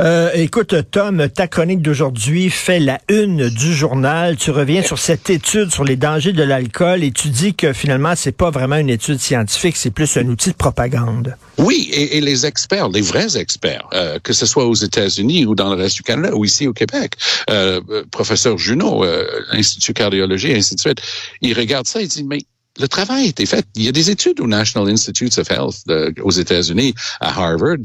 Euh, 0.00 0.30
écoute, 0.34 0.74
Tom, 0.90 1.28
ta 1.28 1.48
chronique 1.48 1.82
d'aujourd'hui 1.82 2.50
fait 2.50 2.80
la 2.80 3.00
une 3.08 3.48
du 3.48 3.74
journal. 3.74 4.36
Tu 4.36 4.50
reviens 4.50 4.82
sur 4.82 4.98
cette 4.98 5.30
étude 5.30 5.72
sur 5.72 5.84
les 5.84 5.96
dangers 5.96 6.32
de 6.32 6.42
l'alcool 6.42 7.02
et 7.02 7.10
tu 7.10 7.28
dis 7.28 7.54
que 7.54 7.72
finalement, 7.72 8.14
c'est 8.16 8.32
pas 8.36 8.50
vraiment 8.50 8.76
une 8.76 8.90
étude 8.90 9.18
scientifique, 9.18 9.76
c'est 9.76 9.90
plus 9.90 10.16
un 10.16 10.26
outil 10.28 10.50
de 10.50 10.56
propagande. 10.56 11.36
Oui, 11.58 11.88
et, 11.92 12.18
et 12.18 12.20
les 12.20 12.44
experts, 12.44 12.88
les 12.90 13.00
vrais 13.00 13.36
experts, 13.38 13.88
euh, 13.94 14.18
que 14.22 14.32
ce 14.32 14.46
soit 14.46 14.66
aux 14.66 14.74
États-Unis 14.74 15.46
ou 15.46 15.54
dans 15.54 15.74
le 15.74 15.76
reste 15.82 15.96
du 15.96 16.02
Canada 16.02 16.34
ou 16.34 16.44
ici 16.44 16.66
au 16.66 16.72
Québec, 16.72 17.14
euh, 17.50 17.80
professeur 18.10 18.58
Junot, 18.58 19.04
euh, 19.04 19.26
Institut 19.52 19.94
cardiologie, 19.94 20.52
ainsi 20.52 20.74
de 20.74 20.80
suite, 20.80 21.00
ils 21.40 21.54
regardent 21.54 21.86
ça 21.86 22.02
et 22.02 22.06
disent, 22.06 22.24
mais 22.24 22.40
le 22.78 22.88
travail 22.88 23.24
a 23.24 23.28
été 23.28 23.46
fait. 23.46 23.64
Il 23.74 23.84
y 23.84 23.88
a 23.88 23.92
des 23.92 24.10
études 24.10 24.40
au 24.40 24.46
National 24.46 24.92
Institutes 24.92 25.38
of 25.38 25.50
Health 25.50 25.86
de, 25.86 26.14
aux 26.22 26.30
États-Unis, 26.30 26.94
à 27.20 27.28
Harvard, 27.28 27.78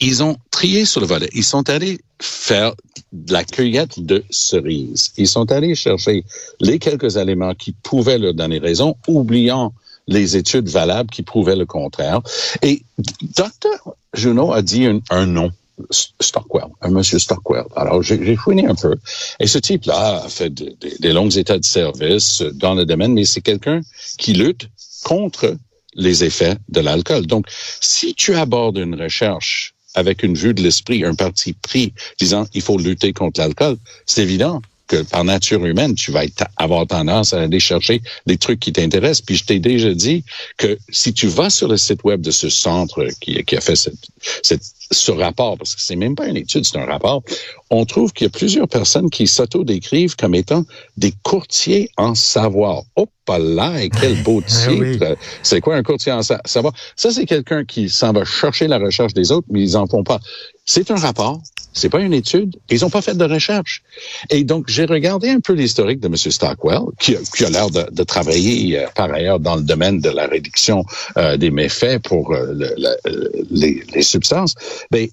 ils 0.00 0.22
ont 0.22 0.36
trié 0.50 0.84
sur 0.84 1.00
le 1.00 1.06
volet. 1.06 1.28
Ils 1.32 1.44
sont 1.44 1.68
allés 1.68 2.00
faire 2.20 2.74
de 3.12 3.32
la 3.32 3.44
cueillette 3.44 4.04
de 4.04 4.24
cerises. 4.30 5.12
Ils 5.16 5.28
sont 5.28 5.50
allés 5.52 5.74
chercher 5.74 6.24
les 6.60 6.78
quelques 6.78 7.16
éléments 7.16 7.54
qui 7.54 7.72
pouvaient 7.72 8.18
leur 8.18 8.34
donner 8.34 8.58
raison, 8.58 8.96
oubliant 9.06 9.72
les 10.06 10.36
études 10.36 10.68
valables 10.68 11.10
qui 11.10 11.22
prouvaient 11.22 11.56
le 11.56 11.66
contraire. 11.66 12.20
Et 12.62 12.82
Dr. 13.22 13.94
Junot 14.12 14.52
a 14.52 14.62
dit 14.62 14.86
un, 15.10 15.26
nom. 15.26 15.50
Stockwell, 15.90 16.68
un 16.82 16.90
monsieur 16.90 17.18
Stockwell. 17.18 17.64
Alors, 17.74 18.02
j'ai 18.02 18.36
fouiné 18.36 18.66
un 18.66 18.74
peu. 18.74 18.94
Et 19.40 19.46
ce 19.46 19.58
type-là 19.58 20.22
a 20.24 20.28
fait 20.28 20.50
des 20.50 20.76
de, 21.00 21.12
de 21.12 21.38
états 21.38 21.58
de 21.58 21.64
service 21.64 22.42
dans 22.54 22.74
le 22.74 22.86
domaine, 22.86 23.12
mais 23.12 23.24
c'est 23.24 23.40
quelqu'un 23.40 23.80
qui 24.16 24.34
lutte 24.34 24.68
contre 25.02 25.56
les 25.94 26.24
effets 26.24 26.56
de 26.68 26.80
l'alcool. 26.80 27.26
Donc, 27.26 27.46
si 27.80 28.14
tu 28.14 28.34
abordes 28.34 28.78
une 28.78 29.00
recherche 29.00 29.73
avec 29.94 30.22
une 30.22 30.34
vue 30.34 30.54
de 30.54 30.62
l'esprit, 30.62 31.04
un 31.04 31.14
parti 31.14 31.52
pris 31.52 31.92
disant 32.18 32.46
il 32.54 32.62
faut 32.62 32.78
lutter 32.78 33.12
contre 33.12 33.40
l'alcool, 33.40 33.76
c'est 34.06 34.22
évident 34.22 34.60
que 34.86 35.02
par 35.02 35.24
nature 35.24 35.64
humaine, 35.64 35.94
tu 35.94 36.10
vas 36.12 36.24
avoir 36.56 36.86
tendance 36.86 37.32
à 37.32 37.40
aller 37.40 37.60
chercher 37.60 38.02
des 38.26 38.36
trucs 38.36 38.60
qui 38.60 38.72
t'intéressent. 38.72 39.22
Puis 39.22 39.36
je 39.36 39.44
t'ai 39.44 39.58
déjà 39.58 39.92
dit 39.94 40.24
que 40.56 40.78
si 40.90 41.12
tu 41.12 41.26
vas 41.26 41.50
sur 41.50 41.68
le 41.68 41.76
site 41.76 42.04
web 42.04 42.20
de 42.20 42.30
ce 42.30 42.48
centre 42.48 43.06
qui, 43.20 43.42
qui 43.44 43.56
a 43.56 43.60
fait 43.60 43.76
cette, 43.76 43.94
cette, 44.42 44.62
ce 44.90 45.10
rapport, 45.10 45.56
parce 45.56 45.74
que 45.74 45.80
c'est 45.80 45.96
même 45.96 46.14
pas 46.14 46.26
une 46.26 46.36
étude, 46.36 46.64
c'est 46.66 46.78
un 46.78 46.84
rapport, 46.84 47.22
on 47.70 47.84
trouve 47.84 48.12
qu'il 48.12 48.26
y 48.26 48.28
a 48.28 48.30
plusieurs 48.30 48.68
personnes 48.68 49.10
qui 49.10 49.26
s'auto-décrivent 49.26 50.16
comme 50.16 50.34
étant 50.34 50.64
des 50.96 51.12
courtiers 51.22 51.90
en 51.96 52.14
savoir. 52.14 52.82
Oh, 52.96 53.08
pas 53.24 53.38
là, 53.38 53.82
et 53.82 53.88
quel 53.88 54.22
beau 54.22 54.42
titre! 54.46 54.70
oui. 54.78 54.98
C'est 55.42 55.60
quoi 55.60 55.76
un 55.76 55.82
courtier 55.82 56.12
en 56.12 56.22
savoir? 56.22 56.74
Ça, 56.96 57.10
c'est 57.10 57.26
quelqu'un 57.26 57.64
qui 57.64 57.88
s'en 57.88 58.12
va 58.12 58.24
chercher 58.24 58.68
la 58.68 58.78
recherche 58.78 59.14
des 59.14 59.32
autres, 59.32 59.46
mais 59.50 59.62
ils 59.62 59.76
en 59.76 59.86
font 59.86 60.04
pas. 60.04 60.20
C'est 60.66 60.90
un 60.90 60.96
rapport, 60.96 61.40
c'est 61.74 61.90
pas 61.90 62.00
une 62.00 62.14
étude. 62.14 62.56
Ils 62.70 62.80
n'ont 62.80 62.90
pas 62.90 63.02
fait 63.02 63.16
de 63.16 63.24
recherche. 63.24 63.82
Et 64.30 64.44
donc, 64.44 64.68
j'ai 64.68 64.84
regardé 64.84 65.28
un 65.28 65.40
peu 65.40 65.52
l'historique 65.52 66.00
de 66.00 66.06
M. 66.06 66.16
Stockwell, 66.16 66.82
qui, 67.00 67.16
qui 67.36 67.44
a 67.44 67.50
l'air 67.50 67.68
de, 67.68 67.86
de, 67.90 68.02
travailler 68.04 68.78
euh, 68.78 68.86
par 68.94 69.12
ailleurs 69.12 69.40
dans 69.40 69.56
le 69.56 69.62
domaine 69.62 70.00
de 70.00 70.10
la 70.10 70.26
réduction 70.26 70.84
euh, 71.18 71.36
des 71.36 71.50
méfaits 71.50 72.00
pour 72.02 72.32
euh, 72.32 72.54
le, 72.54 73.46
les, 73.50 73.82
les, 73.92 74.02
substances. 74.02 74.54
Mais 74.92 75.10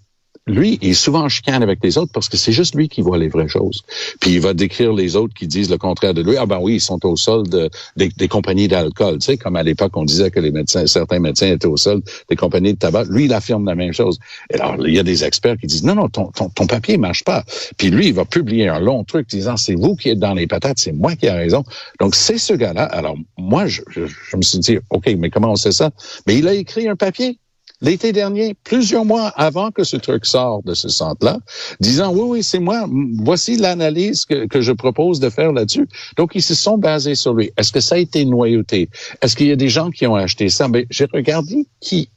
lui, 0.52 0.78
il 0.82 0.90
est 0.90 0.94
souvent 0.94 1.24
en 1.24 1.30
chicane 1.30 1.64
avec 1.64 1.80
les 1.84 1.98
autres 1.98 2.12
parce 2.12 2.30
que 2.30 2.38
c'est 2.38 2.52
juste 2.52 2.76
lui 2.76 2.90
qui 2.90 3.02
voit 3.02 3.18
les 3.18 3.30
vraies 3.30 3.48
choses. 3.48 3.82
Puis 4.20 4.32
il 4.32 4.42
va 4.42 4.54
décrire 4.54 4.94
les 4.94 5.16
autres 5.16 5.34
qui 5.34 5.48
disent 5.48 5.70
le 5.70 5.78
contraire 5.78 6.14
de 6.14 6.22
lui. 6.22 6.38
Ah 6.38 6.46
ben 6.46 6.60
oui, 6.62 6.76
ils 6.76 6.82
sont 6.82 7.04
au 7.06 7.16
solde 7.16 7.70
des, 7.96 8.28
compagnies 8.28 8.68
d'alcool. 8.68 9.20
Tu 9.20 9.26
sais, 9.26 9.38
comme 9.38 9.56
à 9.56 9.64
l'époque, 9.64 9.96
on 9.96 10.06
disait 10.06 10.32
que 10.32 10.40
les 10.40 10.52
médecins, 10.52 10.86
certains 10.86 11.20
médecins 11.20 11.48
étaient 11.48 11.68
au 11.68 11.78
solde 11.78 12.04
des 12.30 12.36
compagnies 12.36 12.74
de 12.74 12.78
tabac. 12.78 13.06
Lui, 13.06 13.26
il 13.26 13.34
affirme 13.34 13.66
la 13.66 13.76
même 13.76 13.94
chose. 13.94 14.20
Et 14.50 14.60
alors, 14.60 14.76
il 14.86 14.94
y 14.94 15.00
a 15.00 15.04
des 15.04 15.24
experts 15.24 15.58
qui 15.58 15.68
disent 15.68 15.84
non, 15.84 15.96
non, 15.96 16.10
ton, 16.10 16.28
ton, 16.28 16.50
ton 16.50 16.68
papier 16.68 16.98
marche 16.98 17.24
pas. 17.24 17.44
Puis 17.78 17.90
lui, 17.90 18.08
il 18.08 18.14
va 18.14 18.26
publier 18.26 18.68
un 18.68 18.80
long 18.80 19.04
truc 19.04 19.28
disant 19.30 19.58
c'est 19.58 19.76
vous 19.76 19.96
qui 19.96 20.10
êtes 20.10 20.20
dans 20.20 20.34
les 20.34 20.48
patates, 20.48 20.80
c'est 20.80 20.92
moi 20.92 21.16
qui 21.16 21.26
ai 21.26 21.32
raison. 21.32 21.64
Donc, 22.00 22.16
c'est 22.16 22.38
ce 22.38 22.54
gars-là. 22.54 22.84
Alors, 22.84 23.16
moi, 23.38 23.68
je, 23.68 23.82
je, 23.90 24.02
je 24.06 24.38
me 24.38 24.42
suis 24.42 24.60
dit, 24.60 24.78
OK, 24.90 25.10
mais 25.18 25.30
comment 25.30 25.52
on 25.52 25.56
sait 25.56 25.72
ça? 25.72 25.92
Mais 26.28 26.38
il 26.38 26.48
a 26.48 26.54
écrit 26.54 26.88
un 26.88 26.96
papier 26.96 27.38
l'été 27.82 28.12
dernier, 28.12 28.56
plusieurs 28.64 29.06
mois 29.06 29.28
avant 29.30 29.72
que 29.72 29.84
ce 29.84 29.98
truc 29.98 30.26
sorte 30.26 30.66
de 30.66 30.74
ce 30.74 30.90
centre-là, 30.90 31.40
disant 31.80 32.14
oui, 32.14 32.22
oui, 32.24 32.44
c'est 32.44 32.60
moi, 32.60 32.88
voici 33.24 33.58
l'analyse 33.58 34.26
que, 34.26 34.62
je 34.62 34.72
propose 34.72 35.20
de 35.20 35.30
faire 35.30 35.52
là-dessus. 35.52 35.88
Donc, 36.18 36.32
ils 36.36 36.42
se 36.42 36.56
sont 36.56 36.78
basés 36.78 37.16
sur 37.16 37.34
lui. 37.34 37.52
Est-ce 37.58 37.72
que 37.72 37.80
ça 37.80 37.96
a 37.96 37.98
été 37.98 38.26
noyauté? 38.26 38.90
Est-ce 39.22 39.36
qu'il 39.36 39.48
y 39.48 39.52
a 39.52 39.56
des 39.56 39.70
gens 39.70 39.90
qui 39.90 40.06
ont 40.06 40.16
acheté 40.16 40.50
ça? 40.50 40.68
Mais 40.68 40.86
j'ai 40.90 41.08
regardé 41.12 41.66
qui 41.80 42.10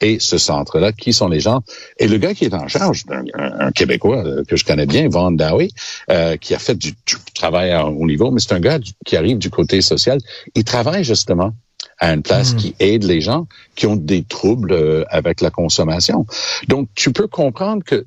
est 0.00 0.20
ce 0.20 0.38
centre-là, 0.38 0.92
qui 0.92 1.12
sont 1.12 1.28
les 1.28 1.40
gens. 1.40 1.60
Et 1.98 2.08
le 2.08 2.18
gars 2.18 2.34
qui 2.34 2.44
est 2.44 2.54
en 2.54 2.68
charge, 2.68 3.04
un, 3.10 3.24
un 3.34 3.70
Québécois 3.70 4.24
euh, 4.24 4.44
que 4.44 4.56
je 4.56 4.64
connais 4.64 4.86
bien, 4.86 5.08
Van 5.08 5.30
Dowie, 5.30 5.72
euh, 6.10 6.36
qui 6.36 6.54
a 6.54 6.58
fait 6.58 6.74
du, 6.74 6.92
du 6.92 7.16
travail 7.34 7.70
à 7.70 7.86
haut 7.86 8.06
niveau, 8.06 8.30
mais 8.30 8.40
c'est 8.40 8.54
un 8.54 8.60
gars 8.60 8.78
qui 9.04 9.16
arrive 9.16 9.38
du 9.38 9.50
côté 9.50 9.80
social. 9.80 10.18
Il 10.54 10.64
travaille 10.64 11.04
justement 11.04 11.52
à 11.98 12.12
une 12.12 12.22
place 12.22 12.54
Hmm. 12.54 12.56
qui 12.56 12.74
aide 12.78 13.04
les 13.04 13.20
gens 13.20 13.46
qui 13.74 13.86
ont 13.86 13.96
des 13.96 14.22
troubles 14.22 14.72
euh, 14.72 15.04
avec 15.10 15.40
la 15.40 15.50
consommation. 15.50 16.26
Donc, 16.68 16.88
tu 16.94 17.12
peux 17.12 17.26
comprendre 17.26 17.82
que 17.84 18.04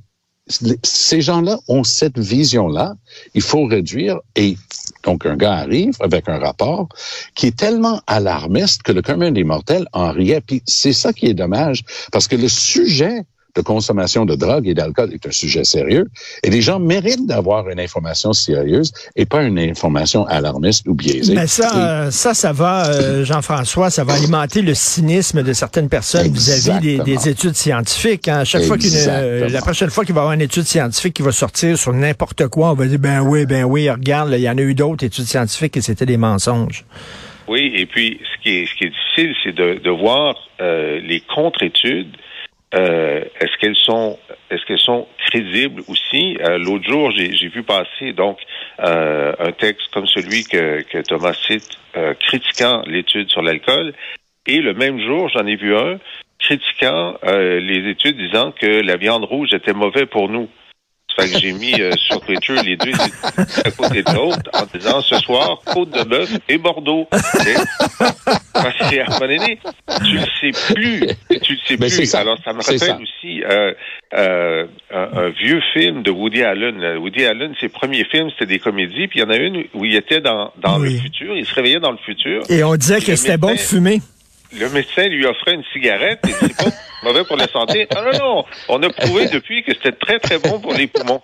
ces 0.84 1.22
gens-là 1.22 1.60
ont 1.68 1.84
cette 1.84 2.18
vision-là. 2.18 2.96
Il 3.34 3.42
faut 3.42 3.66
réduire 3.66 4.20
et 4.36 4.58
donc 5.04 5.26
un 5.26 5.38
gars 5.38 5.54
arrive 5.54 5.96
avec 6.02 6.28
un 6.28 6.40
rapport 6.40 6.90
qui 7.36 7.48
est 7.48 7.56
tellement 7.56 8.02
alarmiste 8.08 8.84
que 8.84 8.92
le 8.92 9.02
commun 9.02 9.32
des 9.32 9.44
mortels 9.44 9.88
en 9.94 10.12
riait. 10.12 10.42
Puis 10.42 10.62
c'est 10.66 10.94
ça 10.94 11.14
qui 11.14 11.28
est 11.28 11.34
dommage 11.34 11.84
parce 12.12 12.28
que 12.28 12.36
le 12.36 12.50
sujet 12.50 13.24
de 13.56 13.62
consommation 13.62 14.26
de 14.26 14.36
drogue 14.36 14.68
et 14.68 14.74
d'alcool 14.74 15.14
est 15.14 15.26
un 15.26 15.32
sujet 15.32 15.64
sérieux 15.64 16.08
et 16.44 16.50
les 16.50 16.62
gens 16.62 16.80
méritent 16.80 17.26
d'avoir 17.28 17.70
une 17.70 17.80
information 17.80 18.34
sérieuse 18.34 18.92
et 19.16 19.26
pas 19.26 19.44
une 19.44 19.60
information 19.60 20.26
alarmiste 20.26 20.88
ou 20.88 20.94
biaisée. 20.94 21.36
Mais 21.36 21.48
ça, 21.48 21.76
euh, 21.76 22.12
ça, 22.12 22.34
ça 22.34 22.52
va, 22.52 22.88
euh, 22.88 23.26
Jean-François, 23.26 23.90
ça 23.90 24.04
va 24.04 24.14
alimenter 24.14 24.62
le 24.62 24.74
cynisme 24.74 25.44
de 25.44 25.54
certaines 25.54 25.90
personnes 25.90 26.32
vis-à-vis 26.32 26.80
des, 26.80 26.98
des, 27.00 27.30
études 27.30 27.56
scientifiques. 27.56 28.28
Hein. 28.28 28.44
Chaque 28.44 28.64
fois 28.64 28.78
qu'une, 28.78 28.90
euh, 28.94 29.50
la 29.50 29.62
prochaine 29.62 29.90
fois 29.90 30.06
qu'il 30.06 30.16
va 30.16 30.22
y 30.22 30.24
avoir 30.24 30.34
une 30.34 30.42
étude 30.42 30.64
scientifique 30.64 31.14
qui 31.14 31.22
va 31.22 31.32
sortir 31.32 31.78
sur 31.78 31.94
n'importe 31.94 32.48
quoi, 32.48 32.72
on 32.72 32.76
va 32.76 32.86
dire 32.86 33.00
ben 33.00 33.22
oui, 33.22 33.46
ben 33.46 33.64
oui, 33.64 33.90
regarde, 33.90 34.32
il 34.34 34.42
y 34.42 34.50
en 34.50 34.58
a 34.58 34.62
eu 34.62 34.76
d'autres 34.76 35.06
études 35.06 35.26
scientifiques 35.26 35.78
et 35.78 35.82
c'était 35.82 36.06
des 36.06 36.18
mensonges. 36.18 36.86
Oui, 37.48 37.72
et 37.76 37.86
puis 37.86 38.20
ce 38.24 38.44
qui 38.44 38.50
est, 38.50 38.66
ce 38.66 38.76
qui 38.76 38.86
est 38.86 38.90
difficile, 38.90 39.36
c'est 39.44 39.54
de, 39.54 39.82
de 39.84 39.90
voir 39.90 40.36
euh, 40.62 41.02
les 41.04 41.22
contre-études 41.22 42.16
euh, 42.74 43.24
est-ce 43.40 43.58
qu'elles 43.60 43.76
sont 43.76 44.18
est-ce 44.50 44.66
qu'elles 44.66 44.80
sont 44.80 45.08
crédibles 45.28 45.82
aussi? 45.88 46.38
Euh, 46.42 46.58
L'autre 46.58 46.90
jour, 46.90 47.12
j'ai 47.12 47.48
vu 47.48 47.64
passer 47.64 48.14
donc 48.14 48.38
euh, 48.80 49.34
un 49.40 49.52
texte 49.52 49.90
comme 49.94 50.08
celui 50.08 50.44
que, 50.44 50.82
que 50.84 51.00
Thomas 51.00 51.34
cite, 51.48 51.78
critiquant 52.20 52.84
l'étude 52.86 53.30
sur 53.30 53.42
l'alcool, 53.42 53.94
et 54.48 54.60
le 54.60 54.74
même 54.74 55.00
jour, 55.00 55.30
j'en 55.30 55.46
ai 55.46 55.56
vu 55.56 55.76
un 55.76 56.00
critiquant 56.40 57.16
les 57.24 57.90
études 57.90 58.18
disant 58.18 58.52
que 58.52 58.82
la 58.82 58.96
viande 58.96 59.26
rouge 59.26 59.54
était 59.54 59.74
mauvais 59.74 60.06
pour 60.06 60.30
nous. 60.30 60.50
Fait 61.16 61.30
que 61.30 61.40
j'ai 61.40 61.52
mis 61.54 61.80
euh, 61.80 61.92
sur 62.08 62.22
Twitter 62.22 62.56
les 62.64 62.78
deux 62.78 62.92
à 63.66 63.72
côté 63.72 64.04
de 64.04 64.14
l'autre 64.14 64.50
en 64.54 64.66
disant 64.78 65.02
ce 65.02 65.18
soir, 65.20 65.62
côte 65.66 65.92
de 65.92 66.04
bœuf 66.04 66.32
et 66.48 66.58
Bordeaux. 66.58 67.08
Parce 67.10 68.78
que 68.78 69.00
à 69.00 69.06
un 69.06 69.10
moment 69.10 69.20
donné, 69.20 69.60
tu 70.06 70.14
le 70.14 70.26
sais 70.40 70.74
plus. 70.74 71.08
Tu 71.42 71.54
le 71.54 71.60
sais 71.68 71.78
Mais 71.80 71.88
plus. 71.88 72.06
ça. 72.06 72.20
Alors, 72.20 72.38
ça 72.44 72.54
me 72.54 72.62
rappelle 72.62 73.02
aussi 73.02 73.44
euh, 73.44 73.74
euh, 74.14 74.66
un, 74.94 75.18
un, 75.18 75.30
vieux 75.30 75.62
film 75.74 76.04
de 76.04 76.12
Woody 76.12 76.44
Allen. 76.44 76.98
Woody 76.98 77.26
Allen, 77.26 77.54
ses 77.60 77.70
premiers 77.70 78.06
films, 78.06 78.30
c'était 78.32 78.46
des 78.46 78.60
comédies, 78.60 79.08
puis 79.08 79.20
il 79.20 79.22
y 79.22 79.26
en 79.26 79.30
a 79.30 79.38
une 79.38 79.66
où 79.74 79.86
il 79.86 79.96
était 79.96 80.22
dans, 80.22 80.52
dans 80.62 80.80
oui. 80.80 80.94
le 80.94 81.00
futur. 81.00 81.36
Il 81.36 81.46
se 81.46 81.54
réveillait 81.54 81.80
dans 81.80 81.92
le 81.92 81.98
futur. 81.98 82.44
Et 82.50 82.64
on 82.64 82.76
disait 82.76 83.02
que 83.02 83.16
c'était 83.16 83.38
bon 83.38 83.52
de 83.52 83.58
fumer. 83.58 84.00
Le 84.54 84.70
médecin 84.70 85.08
lui 85.08 85.26
offrait 85.26 85.56
une 85.56 85.64
cigarette 85.72 86.20
et 86.28 86.34
c'est 86.40 86.56
pas 86.56 86.72
mauvais 87.04 87.24
pour 87.24 87.38
la 87.38 87.48
santé. 87.48 87.88
Ah 87.96 88.04
non, 88.04 88.20
non, 88.20 88.44
on 88.70 88.84
a 88.84 88.90
prouvé 88.90 89.28
depuis 89.28 89.64
que 89.64 89.74
c'était 89.74 89.94
très, 89.94 90.20
très 90.20 90.40
bon 90.40 90.60
pour 90.60 90.74
les 90.74 90.88
poumons. 90.88 91.22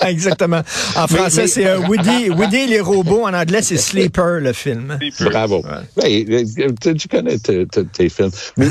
Exactement. 0.06 0.62
En 0.96 1.06
français, 1.06 1.46
c'est 1.46 1.66
euh, 1.66 1.78
Woody, 1.78 2.30
Woody 2.30 2.56
et 2.56 2.66
les 2.66 2.80
robots. 2.80 3.26
En 3.26 3.34
anglais, 3.34 3.62
c'est 3.62 3.76
Sleeper, 3.76 4.40
le 4.40 4.52
film. 4.52 4.96
Sleeper. 4.98 5.30
Bravo. 5.30 5.62
Ouais. 5.96 6.24
Ouais, 6.26 6.94
tu 6.94 7.08
connais 7.08 7.38
tes 7.38 8.08
films. 8.08 8.30
Mais 8.56 8.68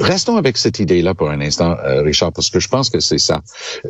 restons 0.00 0.36
avec 0.36 0.56
cette 0.56 0.78
idée-là 0.78 1.14
pour 1.14 1.30
un 1.30 1.40
instant, 1.40 1.76
euh, 1.84 2.02
Richard, 2.02 2.32
parce 2.32 2.50
que 2.50 2.58
je 2.60 2.68
pense 2.68 2.90
que 2.90 3.00
c'est 3.00 3.18
ça 3.18 3.42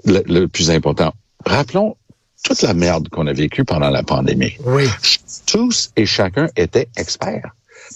le, 0.04 0.22
le 0.26 0.48
plus 0.48 0.70
important. 0.70 1.12
Rappelons 1.46 1.96
toute 2.42 2.62
la 2.62 2.74
merde 2.74 3.08
qu'on 3.08 3.26
a 3.26 3.32
vécue 3.32 3.64
pendant 3.64 3.90
la 3.90 4.02
pandémie. 4.02 4.56
Oui. 4.64 4.84
Tous 5.46 5.90
et 5.96 6.06
chacun 6.06 6.48
étaient 6.56 6.88
experts. 6.96 7.50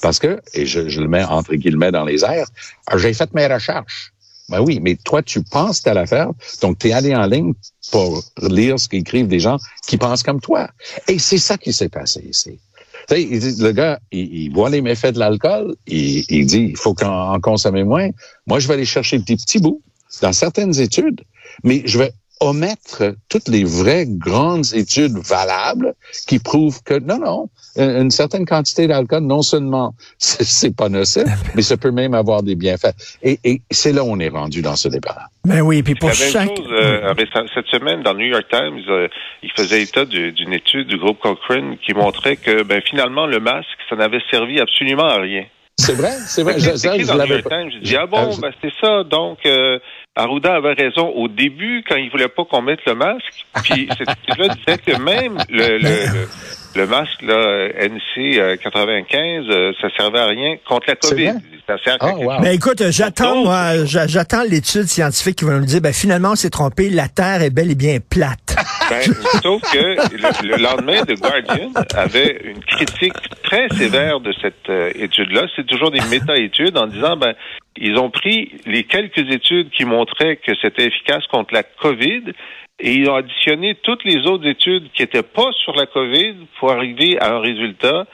Parce 0.04 0.18
que, 0.18 0.38
et 0.52 0.66
je, 0.66 0.86
je, 0.86 1.00
le 1.00 1.08
mets 1.08 1.24
entre 1.24 1.54
guillemets 1.54 1.90
dans 1.90 2.04
les 2.04 2.26
airs, 2.26 2.46
j'ai 2.94 3.14
fait 3.14 3.32
mes 3.32 3.46
recherches. 3.46 4.12
Ben 4.50 4.60
oui, 4.60 4.78
mais 4.82 4.96
toi, 5.02 5.22
tu 5.22 5.42
penses 5.42 5.80
telle 5.80 5.96
affaire, 5.96 6.28
donc 6.60 6.78
tu 6.78 6.88
es 6.88 6.92
allé 6.92 7.16
en 7.16 7.24
ligne 7.24 7.54
pour 7.90 8.22
lire 8.42 8.78
ce 8.78 8.86
qu'écrivent 8.86 9.28
des 9.28 9.40
gens 9.40 9.56
qui 9.86 9.96
pensent 9.96 10.22
comme 10.22 10.42
toi. 10.42 10.68
Et 11.08 11.18
c'est 11.18 11.38
ça 11.38 11.56
qui 11.56 11.72
s'est 11.72 11.88
passé 11.88 12.22
ici. 12.28 12.60
Tu 13.08 13.40
sais, 13.40 13.62
le 13.62 13.72
gars, 13.72 13.98
il, 14.12 14.42
il, 14.42 14.52
voit 14.52 14.68
les 14.68 14.82
méfaits 14.82 15.14
de 15.14 15.20
l'alcool, 15.20 15.74
il, 15.86 16.26
il, 16.28 16.44
dit, 16.44 16.66
il 16.72 16.76
faut 16.76 16.92
qu'en 16.92 17.40
consommer 17.40 17.82
moins. 17.82 18.10
Moi, 18.46 18.58
je 18.58 18.68
vais 18.68 18.74
aller 18.74 18.84
chercher 18.84 19.18
des 19.20 19.36
petits 19.36 19.58
bouts 19.58 19.80
dans 20.20 20.34
certaines 20.34 20.78
études, 20.78 21.22
mais 21.62 21.80
je 21.86 21.96
vais 21.96 22.12
omettre 22.44 23.14
toutes 23.28 23.48
les 23.48 23.64
vraies 23.64 24.06
grandes 24.06 24.74
études 24.74 25.16
valables 25.18 25.94
qui 26.26 26.38
prouvent 26.38 26.82
que 26.82 26.98
non, 26.98 27.18
non, 27.18 27.48
une 27.76 28.10
certaine 28.10 28.44
quantité 28.44 28.86
d'alcool, 28.86 29.22
non 29.22 29.42
seulement 29.42 29.94
c'est 30.18 30.76
pas 30.76 30.88
nocif, 30.88 31.24
mais 31.54 31.62
ça 31.62 31.76
peut 31.76 31.90
même 31.90 32.14
avoir 32.14 32.42
des 32.42 32.54
bienfaits. 32.54 32.94
Et, 33.22 33.38
et 33.44 33.60
c'est 33.70 33.92
là 33.92 34.04
où 34.04 34.08
on 34.08 34.18
est 34.18 34.28
rendu 34.28 34.62
dans 34.62 34.76
ce 34.76 34.88
débat. 34.88 35.28
Ben 35.44 35.60
oui, 35.60 35.82
puis 35.82 35.94
pour 35.94 36.10
La 36.10 36.14
même 36.14 36.30
chaque... 36.30 36.56
chose, 36.56 36.66
euh, 36.70 37.14
cette 37.54 37.66
semaine, 37.66 38.02
dans 38.02 38.12
le 38.12 38.18
New 38.18 38.30
York 38.30 38.46
Times, 38.50 38.80
euh, 38.88 39.08
il 39.42 39.50
faisait 39.52 39.82
état 39.82 40.04
d'une 40.04 40.52
étude 40.52 40.88
du 40.88 40.98
groupe 40.98 41.18
Cochrane 41.20 41.76
qui 41.78 41.92
montrait 41.94 42.36
que 42.36 42.62
ben, 42.62 42.80
finalement, 42.82 43.26
le 43.26 43.40
masque, 43.40 43.68
ça 43.88 43.96
n'avait 43.96 44.22
servi 44.30 44.60
absolument 44.60 45.08
à 45.08 45.18
rien. 45.18 45.44
C'est 45.76 45.94
vrai, 45.94 46.12
c'est 46.26 46.42
vrai. 46.42 46.54
Je, 46.58 46.76
ça, 46.76 46.96
je 46.96 47.18
l'avais 47.18 47.42
pas. 47.42 47.68
J'ai 47.68 47.80
dit, 47.80 47.96
ah 47.96 48.06
bon, 48.06 48.36
ben, 48.40 48.52
c'est 48.62 48.72
ça. 48.80 49.02
Donc, 49.02 49.38
euh, 49.44 49.78
Arruda 50.16 50.54
avait 50.54 50.74
raison 50.74 51.08
au 51.08 51.28
début 51.28 51.82
quand 51.88 51.96
il 51.96 52.10
voulait 52.10 52.28
pas 52.28 52.44
qu'on 52.44 52.62
mette 52.62 52.84
le 52.86 52.94
masque. 52.94 53.46
Puis 53.64 53.88
cette 53.98 54.10
étude-là 54.10 54.54
disait 54.54 54.78
que 54.78 55.02
même 55.02 55.38
le, 55.48 55.78
le, 55.78 56.12
le, 56.12 56.28
le 56.74 56.86
masque 56.86 57.22
là, 57.22 57.68
NC 57.78 58.58
95, 58.62 59.44
euh, 59.48 59.72
ça 59.80 59.88
servait 59.96 60.18
à 60.18 60.26
rien 60.26 60.56
contre 60.66 60.88
la 60.88 60.96
COVID. 60.96 61.32
Ça 61.66 61.76
sert 61.82 61.96
à 62.00 62.14
oh, 62.14 62.24
wow. 62.24 62.40
Mais 62.42 62.54
écoute, 62.54 62.82
j'attends 62.90 63.44
moi, 63.44 63.84
j'attends 63.84 64.42
l'étude 64.42 64.84
scientifique 64.84 65.36
qui 65.36 65.44
va 65.44 65.58
nous 65.58 65.64
dire, 65.64 65.80
ben 65.80 65.92
finalement, 65.92 66.32
on 66.32 66.36
s'est 66.36 66.50
trompé, 66.50 66.90
la 66.90 67.08
Terre 67.08 67.42
est 67.42 67.50
bel 67.50 67.70
et 67.70 67.74
bien 67.74 67.98
plate. 67.98 68.56
Ben, 68.90 69.00
sauf 69.42 69.62
que 69.72 69.78
le, 69.78 70.46
le, 70.46 70.62
lendemain, 70.62 71.02
The 71.04 71.18
Guardian 71.18 71.70
avait 71.94 72.38
une 72.44 72.62
critique 72.62 73.14
très 73.42 73.66
sévère 73.70 74.20
de 74.20 74.30
cette 74.42 74.68
euh, 74.68 74.90
étude-là. 74.94 75.46
C'est 75.56 75.66
toujours 75.66 75.90
des 75.90 76.02
méta-études 76.10 76.76
en 76.76 76.86
disant, 76.86 77.16
ben, 77.16 77.32
ils 77.78 77.96
ont 77.96 78.10
pris 78.10 78.52
les 78.66 78.84
quelques 78.84 79.30
études 79.32 79.70
qui 79.70 79.86
montraient 79.86 80.36
que 80.36 80.52
c'était 80.60 80.84
efficace 80.84 81.26
contre 81.28 81.54
la 81.54 81.62
COVID 81.62 82.34
et 82.80 82.94
ils 82.94 83.08
ont 83.08 83.14
additionné 83.14 83.76
toutes 83.82 84.04
les 84.04 84.26
autres 84.26 84.46
études 84.46 84.90
qui 84.92 85.02
n'étaient 85.02 85.22
pas 85.22 85.50
sur 85.64 85.74
la 85.74 85.86
COVID 85.86 86.34
pour 86.58 86.72
arriver 86.72 87.18
à 87.20 87.34
un 87.34 87.40
résultat 87.40 88.06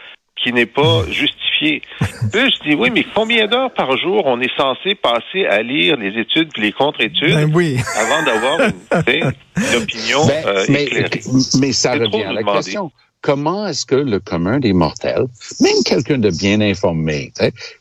qui 0.43 0.52
n'est 0.52 0.67
pas 0.67 1.05
justifié. 1.11 1.83
Là, 2.00 2.49
je 2.49 2.69
dis, 2.69 2.75
oui, 2.75 2.90
mais 2.90 3.05
combien 3.14 3.47
d'heures 3.47 3.73
par 3.73 3.97
jour 3.99 4.23
on 4.25 4.40
est 4.40 4.55
censé 4.57 4.95
passer 4.95 5.45
à 5.45 5.62
lire 5.62 5.97
les 5.97 6.19
études 6.19 6.50
et 6.57 6.61
les 6.61 6.73
contre-études 6.73 7.35
ben 7.35 7.52
oui. 7.55 7.76
avant 7.97 8.23
d'avoir 8.23 8.61
une, 8.61 8.73
une, 9.57 9.83
opinion 9.83 10.26
ben, 10.26 10.47
euh, 10.47 10.64
mais, 10.69 10.85
éclairée? 10.85 11.21
Mais 11.61 11.73
ça 11.73 11.93
revient 11.93 12.25
à 12.25 12.33
la 12.33 12.43
question. 12.43 12.90
Comment 13.23 13.67
est-ce 13.67 13.85
que 13.85 13.97
le 13.97 14.19
commun 14.19 14.61
des 14.61 14.73
mortels, 14.73 15.26
même 15.61 15.83
quelqu'un 15.85 16.17
de 16.17 16.31
bien 16.31 16.62
informé, 16.62 17.31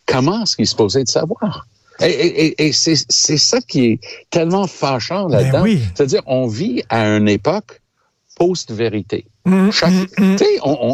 comment 0.05 0.43
est-ce 0.43 0.57
qu'il 0.57 0.67
se 0.67 0.75
posait 0.75 1.03
de 1.03 1.07
savoir? 1.07 1.65
Et, 2.01 2.07
et, 2.07 2.67
et 2.67 2.71
c'est 2.71 2.95
ça 3.37 3.59
qui 3.61 3.85
est 3.85 3.99
tellement 4.29 4.67
fâchant 4.67 5.27
là-dedans. 5.27 5.59
Ben 5.59 5.63
oui. 5.63 5.81
C'est-à-dire, 5.93 6.21
on 6.25 6.47
vit 6.47 6.83
à 6.89 7.07
une 7.07 7.27
époque 7.27 7.81
post-vérité. 8.37 9.25
Mmh, 9.45 9.71
Chaque, 9.71 9.91
mmh, 9.91 10.23
mmh. 10.23 10.37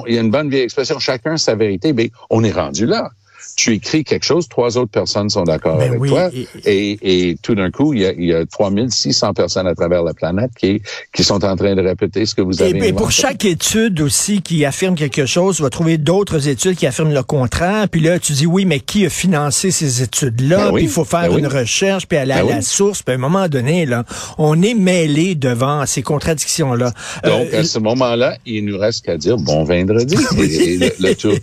Il 0.07 0.15
y 0.15 0.17
a 0.17 0.21
une 0.21 0.31
bonne 0.31 0.49
vieille 0.49 0.63
expression, 0.63 0.97
chacun 0.99 1.37
sa 1.37 1.55
vérité, 1.55 1.93
mais 1.93 2.11
on 2.29 2.43
est 2.43 2.51
rendu 2.51 2.85
là. 2.85 3.11
Tu 3.55 3.73
écris 3.73 4.03
quelque 4.03 4.25
chose, 4.25 4.47
trois 4.49 4.77
autres 4.77 4.91
personnes 4.91 5.29
sont 5.29 5.43
d'accord 5.43 5.77
Ben 5.77 5.89
avec 5.89 6.01
oui, 6.01 6.09
toi, 6.09 6.29
et- 6.33 6.47
et, 6.65 7.29
et, 7.29 7.37
tout 7.41 7.55
d'un 7.55 7.71
coup, 7.71 7.93
il 7.93 8.01
y 8.01 8.05
a, 8.05 8.11
il 8.11 8.25
y 8.25 8.33
a 8.33 8.45
3600 8.45 9.33
personnes 9.33 9.67
à 9.67 9.75
travers 9.75 10.03
la 10.03 10.13
planète 10.13 10.51
qui, 10.59 10.81
qui 11.13 11.23
sont 11.23 11.43
en 11.45 11.55
train 11.55 11.73
de 11.75 11.81
répéter 11.81 12.25
ce 12.25 12.35
que 12.35 12.41
vous 12.41 12.61
Et, 12.61 12.65
avez 12.69 12.87
et 12.89 12.93
pour 12.93 13.11
chaque 13.11 13.45
étude 13.45 14.01
aussi 14.01 14.41
qui 14.41 14.65
affirme 14.65 14.95
quelque 14.95 15.25
chose, 15.25 15.57
tu 15.57 15.61
vas 15.61 15.69
trouver 15.69 15.97
d'autres 15.97 16.47
études 16.47 16.75
qui 16.75 16.85
affirment 16.85 17.13
le 17.13 17.23
contraire. 17.23 17.87
Puis 17.89 18.01
là, 18.01 18.19
tu 18.19 18.33
dis 18.33 18.45
oui, 18.45 18.65
mais 18.65 18.79
qui 18.79 19.05
a 19.05 19.09
financé 19.09 19.71
ces 19.71 20.01
études-là? 20.01 20.57
Ben 20.57 20.71
oui, 20.71 20.81
Puis 20.81 20.83
il 20.85 20.89
faut 20.91 21.05
faire 21.05 21.29
ben 21.29 21.35
oui. 21.35 21.39
une 21.39 21.47
recherche, 21.47 22.07
puis 22.07 22.17
aller 22.17 22.33
à 22.33 22.43
Ben 22.43 22.55
la 22.55 22.61
source. 22.61 23.03
Puis 23.03 23.13
à 23.13 23.15
un 23.15 23.19
moment 23.19 23.47
donné, 23.47 23.85
là, 23.85 24.03
on 24.37 24.61
est 24.61 24.73
mêlé 24.73 25.35
devant 25.35 25.85
ces 25.85 26.01
contradictions-là. 26.01 26.91
Donc, 27.23 27.47
Euh, 27.53 27.61
à 27.61 27.63
ce 27.63 27.79
moment-là, 27.79 28.37
il 28.45 28.65
nous 28.65 28.77
reste 28.77 29.05
qu'à 29.05 29.17
dire 29.17 29.37
bon 29.37 29.63
vendredi. 29.63 30.15
et, 30.37 30.77
le, 30.77 30.91
le 30.99 31.15
tour. 31.15 31.33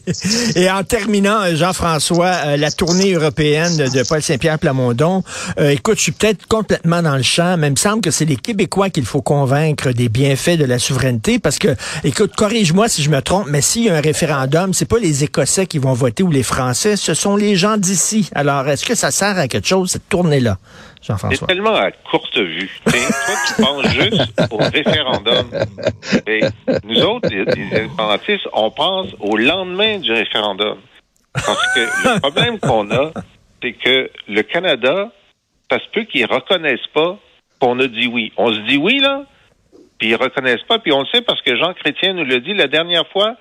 Et 0.57 0.71
en 0.71 0.83
terminant, 0.85 1.55
Jean-François, 1.55 2.02
euh, 2.11 2.57
la 2.57 2.71
tournée 2.71 3.13
européenne 3.13 3.77
de, 3.77 4.09
Paul 4.09 4.23
Saint-Pierre 4.23 4.59
Plamondon, 4.59 5.23
euh, 5.59 5.71
écoute, 5.71 5.97
je 5.97 6.03
suis 6.03 6.13
peut-être 6.13 6.47
complètement 6.47 7.03
dans 7.03 7.17
le 7.17 7.23
champ, 7.23 7.57
mais 7.57 7.69
il 7.69 7.73
me 7.73 7.77
semble 7.77 8.01
que 8.01 8.11
c'est 8.11 8.25
les 8.25 8.37
Québécois 8.37 8.91
qu'il 8.91 9.05
faut 9.05 9.23
convaincre 9.23 9.93
des 9.93 10.09
bienfaits 10.09 10.59
de 10.59 10.65
la 10.65 10.79
souveraineté, 10.79 11.39
parce 11.39 11.59
que, 11.59 11.77
écoute, 12.05 12.35
corrige-moi 12.35 12.89
si 12.89 13.03
je 13.03 13.11
me 13.11 13.21
trompe, 13.21 13.47
mais 13.49 13.61
s'il 13.61 13.85
y 13.85 13.91
a 13.91 13.97
un 13.97 14.01
référendum, 14.01 14.73
c'est 14.75 14.89
pas 14.89 14.99
les 14.99 15.25
Écossais 15.25 15.67
qui 15.67 15.79
vont 15.79 15.93
voter 15.93 16.23
ou 16.23 16.31
les 16.31 16.43
Français, 16.43 16.97
ce 16.97 17.15
sont 17.15 17.37
les 17.37 17.57
gens 17.57 17.77
d'ici. 17.77 18.31
Alors, 18.35 18.69
est-ce 18.69 18.85
que 18.85 18.95
ça 18.95 19.11
sert 19.11 19.39
à 19.39 19.49
quelque 19.49 19.69
chose, 19.69 19.91
cette 19.91 20.09
tournée-là, 20.09 20.59
C'est 21.01 21.09
Jean-François? 21.09 21.47
tellement 21.47 21.75
à 21.77 21.91
courte 21.91 22.37
vue. 22.37 22.71
Toi, 22.85 22.95
tu 23.47 23.63
penses 23.63 23.89
juste 23.89 24.33
au 24.51 24.57
référendum. 24.57 25.47
Et 26.27 26.41
nous 26.85 27.01
autres, 27.03 27.29
les, 27.31 27.45
les 27.45 27.77
indépendantistes, 27.79 28.49
on 28.53 28.71
pense 28.71 29.09
au 29.21 29.37
lendemain 29.37 29.99
du 29.99 30.13
référendum. 30.13 30.77
Parce 31.35 31.75
que 31.75 31.81
le 31.81 32.21
problème 32.21 32.59
qu'on 32.59 32.91
a, 32.91 33.13
c'est 33.63 33.73
que 33.73 34.11
le 34.29 34.43
Canada, 34.43 35.11
ça 35.71 35.79
se 35.79 35.89
peut 35.93 36.05
qu'ils 36.05 36.27
reconnaissent 36.27 36.87
pas 36.93 37.19
qu'on 37.61 37.79
a 37.81 37.87
dit 37.87 38.07
oui. 38.07 38.33
On 38.37 38.53
se 38.53 38.61
dit 38.61 38.77
oui, 38.77 38.99
là, 38.99 39.25
puis 39.99 40.09
ils 40.11 40.17
reconnaissent 40.17 40.65
pas, 40.65 40.79
puis 40.79 40.93
on 40.93 41.01
le 41.01 41.07
sait 41.13 41.23
parce 41.23 41.41
que 41.43 41.57
Jean 41.57 41.75
Chrétien 41.75 42.13
nous 42.15 42.25
l'a 42.25 42.41
dit 42.41 42.55
la 42.55 42.67
dernière 42.67 43.07
fois, 43.09 43.37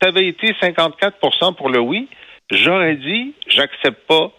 ça 0.00 0.08
avait 0.08 0.26
été 0.26 0.52
54% 0.52 1.54
pour 1.56 1.68
le 1.68 1.80
oui. 1.80 2.08
J'aurais 2.50 2.96
dit, 2.96 3.34
j'accepte 3.48 4.06
pas 4.06 4.30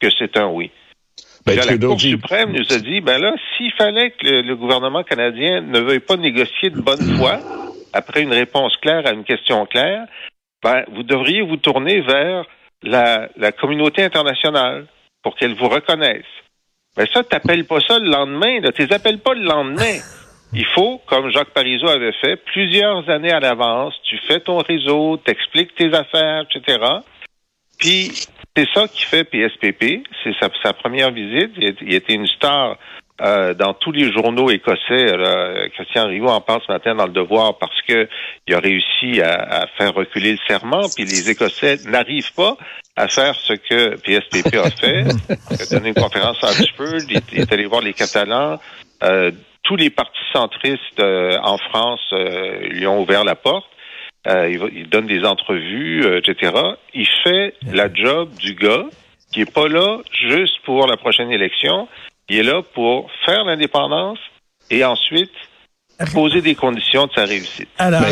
que 0.00 0.08
c'est 0.18 0.36
un 0.36 0.48
oui. 0.48 0.70
Ben, 1.46 1.56
Là, 1.56 1.64
la 1.64 1.78
Cour 1.78 1.98
suprême 1.98 2.52
nous 2.52 2.72
a 2.72 2.78
dit, 2.78 3.00
ben 3.00 3.18
là, 3.18 3.32
s'il 3.56 3.72
fallait 3.72 4.10
que 4.10 4.26
le, 4.26 4.42
le 4.42 4.56
gouvernement 4.56 5.02
canadien 5.02 5.62
ne 5.62 5.80
veuille 5.80 6.00
pas 6.00 6.16
négocier 6.16 6.70
de 6.70 6.80
bonne 6.80 7.16
foi, 7.16 7.38
après 7.92 8.22
une 8.22 8.32
réponse 8.32 8.76
claire 8.76 9.06
à 9.06 9.12
une 9.12 9.24
question 9.24 9.64
claire, 9.66 10.06
ben, 10.62 10.84
vous 10.92 11.02
devriez 11.02 11.42
vous 11.42 11.56
tourner 11.56 12.00
vers 12.00 12.44
la, 12.82 13.52
communauté 13.52 14.02
internationale 14.02 14.86
pour 15.22 15.36
qu'elle 15.36 15.54
vous 15.54 15.68
reconnaisse. 15.68 16.24
Mais 16.96 17.06
ça, 17.12 17.22
t'appelles 17.22 17.64
pas 17.64 17.80
ça 17.80 17.98
le 17.98 18.10
lendemain, 18.10 18.60
là. 18.60 18.72
T'es 18.72 18.92
appelles 18.92 19.20
pas 19.20 19.34
le 19.34 19.44
lendemain. 19.44 19.98
Il 20.52 20.64
faut, 20.64 21.00
comme 21.06 21.30
Jacques 21.30 21.50
Parizeau 21.50 21.88
avait 21.88 22.12
fait, 22.12 22.36
plusieurs 22.36 23.08
années 23.10 23.32
à 23.32 23.40
l'avance, 23.40 23.94
tu 24.04 24.16
fais 24.26 24.40
ton 24.40 24.58
réseau, 24.58 25.18
t'expliques 25.18 25.74
tes 25.74 25.92
affaires, 25.94 26.44
etc. 26.50 26.78
Puis 27.78 28.10
c'est 28.56 28.68
ça 28.74 28.88
qui 28.88 29.02
fait 29.02 29.24
PSPP. 29.24 30.06
C'est 30.24 30.34
sa, 30.40 30.72
première 30.72 31.12
visite. 31.12 31.52
Il, 31.56 31.76
il 31.82 31.94
était 31.94 32.14
une 32.14 32.26
star 32.26 32.76
euh, 33.20 33.54
dans 33.54 33.74
tous 33.74 33.92
les 33.92 34.12
journaux 34.12 34.50
écossais. 34.50 35.16
là. 35.16 35.68
Christian 35.74 36.06
Rioux 36.06 36.26
en 36.26 36.40
parle 36.40 36.60
ce 36.66 36.72
matin 36.72 36.94
dans 36.94 37.06
le 37.06 37.12
Devoir 37.12 37.58
parce 37.58 37.80
que 37.82 38.08
il 38.46 38.54
a 38.54 38.58
réussi 38.58 39.20
à, 39.20 39.62
à 39.62 39.66
faire 39.78 39.94
reculer 39.94 40.32
le 40.32 40.38
serment. 40.46 40.88
Puis 40.94 41.04
les 41.04 41.30
Écossais 41.30 41.76
n'arrivent 41.86 42.32
pas 42.34 42.56
à 42.96 43.08
faire 43.08 43.34
ce 43.34 43.52
que 43.52 43.96
PSPP 43.96 44.54
a 44.56 44.70
fait. 44.70 45.04
Il 45.50 45.62
a 45.62 45.66
donné 45.66 45.88
une 45.88 45.94
conférence 45.94 46.42
à 46.42 46.48
Oxford. 46.48 47.00
Il, 47.08 47.40
est 47.40 47.52
allé 47.52 47.66
voir 47.66 47.80
les 47.80 47.92
Catalans. 47.92 48.58
Euh, 49.02 49.30
tous 49.62 49.76
les 49.76 49.90
partis 49.90 50.18
centristes 50.32 51.00
euh, 51.00 51.38
en 51.42 51.58
France 51.58 52.00
euh, 52.12 52.58
lui 52.68 52.86
ont 52.86 53.00
ouvert 53.00 53.24
la 53.24 53.34
porte. 53.34 53.66
Euh, 54.26 54.48
il, 54.50 54.78
il 54.80 54.88
donne 54.88 55.06
des 55.06 55.24
entrevues, 55.24 56.04
euh, 56.04 56.18
etc. 56.18 56.52
Il 56.94 57.06
fait 57.22 57.54
la 57.72 57.92
job 57.92 58.30
du 58.38 58.54
gars 58.54 58.86
qui 59.32 59.42
est 59.42 59.52
pas 59.52 59.68
là 59.68 59.98
juste 60.12 60.58
pour 60.64 60.86
la 60.86 60.96
prochaine 60.96 61.30
élection. 61.30 61.86
Il 62.28 62.38
est 62.38 62.42
là 62.42 62.62
pour 62.74 63.10
faire 63.24 63.44
l'indépendance 63.44 64.18
et 64.70 64.84
ensuite 64.84 65.30
poser 66.06 66.40
des 66.42 66.54
conditions 66.54 67.06
de 67.06 67.12
sa 67.12 67.24
réussite. 67.24 67.68
Alors, 67.78 68.02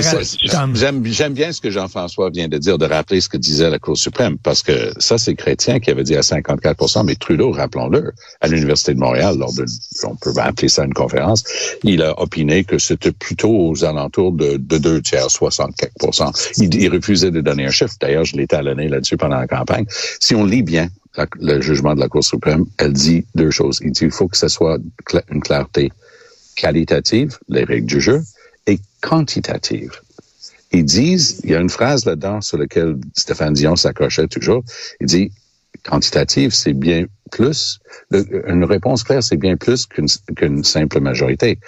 Tom. 0.51 0.75
J'aime 0.75 1.05
j'aime 1.07 1.35
bien 1.35 1.53
ce 1.53 1.61
que 1.61 1.71
Jean-François 1.71 2.31
vient 2.31 2.49
de 2.49 2.59
dire, 2.59 2.79
de 2.79 2.87
rappeler 2.87 3.21
ce 3.21 3.29
que 3.29 3.37
disait 3.37 3.71
la 3.71 3.79
Cour 3.79 3.97
suprême, 3.97 4.39
parce 4.39 4.63
que 4.63 4.93
ça, 4.99 5.19
c'est 5.19 5.35
Chrétien 5.35 5.79
qui 5.79 5.91
avait 5.91 6.03
dit 6.03 6.17
à 6.17 6.21
54% 6.21 7.05
mais 7.05 7.15
Trudeau, 7.15 7.53
rappelons-le, 7.53 8.13
à 8.41 8.49
l'Université 8.49 8.95
de 8.95 8.99
Montréal, 8.99 9.37
lors 9.39 9.53
de, 9.55 9.65
on 10.05 10.17
peut 10.17 10.33
appeler 10.39 10.69
ça 10.69 10.85
une 10.85 10.95
conférence, 10.95 11.45
il 11.85 12.03
a 12.03 12.19
opiné 12.21 12.65
que 12.65 12.79
c'était 12.79 13.13
plutôt 13.13 13.51
aux 13.51 13.85
alentours 13.85 14.33
de, 14.33 14.57
de 14.57 14.79
deux 14.79 15.01
tiers, 15.01 15.31
64 15.31 15.93
il, 16.59 16.75
il 16.75 16.89
refusait 16.93 17.31
de 17.31 17.41
donner 17.41 17.67
un 17.67 17.71
chiffre. 17.71 17.95
D'ailleurs, 18.01 18.25
je 18.25 18.37
l'ai 18.37 18.47
talonné 18.47 18.89
là-dessus 18.89 19.17
pendant 19.17 19.39
la 19.39 19.47
campagne. 19.47 19.87
Si 19.89 20.35
on 20.35 20.45
lit 20.45 20.63
bien 20.63 20.89
le 21.41 21.61
jugement 21.61 21.95
de 21.95 22.01
la 22.01 22.09
Cour 22.09 22.25
suprême, 22.25 22.67
elle 22.79 22.93
dit 22.93 23.27
deux 23.35 23.51
choses. 23.51 23.81
Il 23.83 23.93
dit 23.93 24.05
il 24.05 24.11
faut 24.11 24.29
que 24.29 24.37
ce 24.37 24.49
soit 24.49 24.79
une 25.31 25.41
clarté 25.41 25.91
qualitative, 26.57 27.39
les 27.49 27.65
règles 27.65 27.87
du 27.87 28.01
jeu, 28.01 28.23
et 28.67 28.79
quantitative. 29.01 29.93
Ils 30.73 30.85
disent, 30.85 31.41
il 31.45 31.51
y 31.51 31.55
a 31.55 31.61
une 31.61 31.71
phrase 31.71 32.05
là-dedans 32.05 32.41
sur 32.41 32.59
laquelle 32.59 32.97
Stéphane 33.15 33.55
Dion 33.55 33.77
s'accrochait 33.77 34.27
toujours. 34.27 34.65
Il 35.01 35.07
dit, 35.07 35.31
quantitative, 35.85 36.53
c'est 36.53 36.73
bien 36.73 37.07
plus, 37.31 37.79
le- 38.11 38.51
une 38.51 38.65
réponse 38.65 39.05
claire, 39.05 39.23
c'est 39.23 39.37
bien 39.37 39.57
plus 39.57 39.87
qu'une 39.87 40.65
simple 40.65 41.01
majorité. 41.01 41.59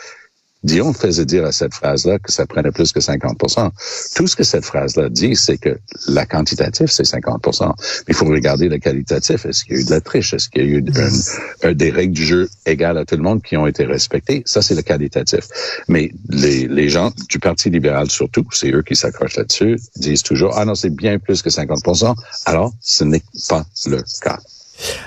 Dion 0.65 0.93
faisait 0.93 1.25
dire 1.25 1.45
à 1.45 1.53
cette 1.53 1.73
phrase-là 1.75 2.19
que 2.19 2.33
ça 2.33 2.45
prenait 2.47 2.73
plus 2.73 2.93
que 2.93 2.99
50% 3.01 3.71
Tout 4.17 4.27
ce 4.27 4.35
que 4.35 4.43
cette 4.43 4.65
phrase-là 4.65 5.09
dit, 5.09 5.37
c'est 5.37 5.57
que 5.57 5.79
la 6.09 6.27
quantitative, 6.27 6.89
c'est 6.89 7.05
50% 7.05 7.67
Mais 7.69 7.75
il 8.09 8.15
faut 8.15 8.25
regarder 8.27 8.69
le 8.69 8.79
qualitatif. 8.79 9.47
Est-ce 9.47 9.65
qu'il 9.65 9.75
y 9.75 9.79
a 9.79 9.81
eu 9.83 9.85
de 9.85 9.91
la 9.91 10.01
triche? 10.01 10.35
Est-ce 10.35 10.49
qu'il 10.49 10.63
y 10.63 10.65
a 10.65 10.69
eu 10.69 10.85
un- 10.97 11.69
un- 11.69 11.73
des 11.75 11.91
règles 11.91 12.13
du 12.15 12.25
jeu 12.27 12.49
égales 12.67 12.99
à 12.99 13.05
tout 13.05 13.17
le 13.17 13.23
monde 13.23 13.41
qui 13.43 13.57
ont 13.57 13.67
été 13.69 13.85
respectées? 13.85 14.43
Ça, 14.47 14.61
c'est 14.61 14.75
le 14.75 14.83
qualitatif. 14.83 15.45
Mais 15.87 16.11
les 16.29 16.89
gens 16.89 17.13
du 17.29 17.39
Parti 17.39 17.71
libéral, 17.71 18.11
surtout, 18.11 18.45
c'est 18.53 18.73
eux 18.73 18.83
qui 18.83 18.97
s'accrochent 18.97 19.37
là-dessus, 19.37 19.79
disent 19.97 20.23
toujours, 20.25 20.55
ah 20.59 20.65
non, 20.65 20.75
c'est 20.75 20.91
bien 20.91 21.19
plus 21.21 21.41
que 21.41 21.51
50% 21.51 22.15
Alors, 22.47 22.73
ce 22.81 23.05
n'est 23.05 23.23
pas 23.49 23.65
le 23.87 24.03
cas. 24.23 24.39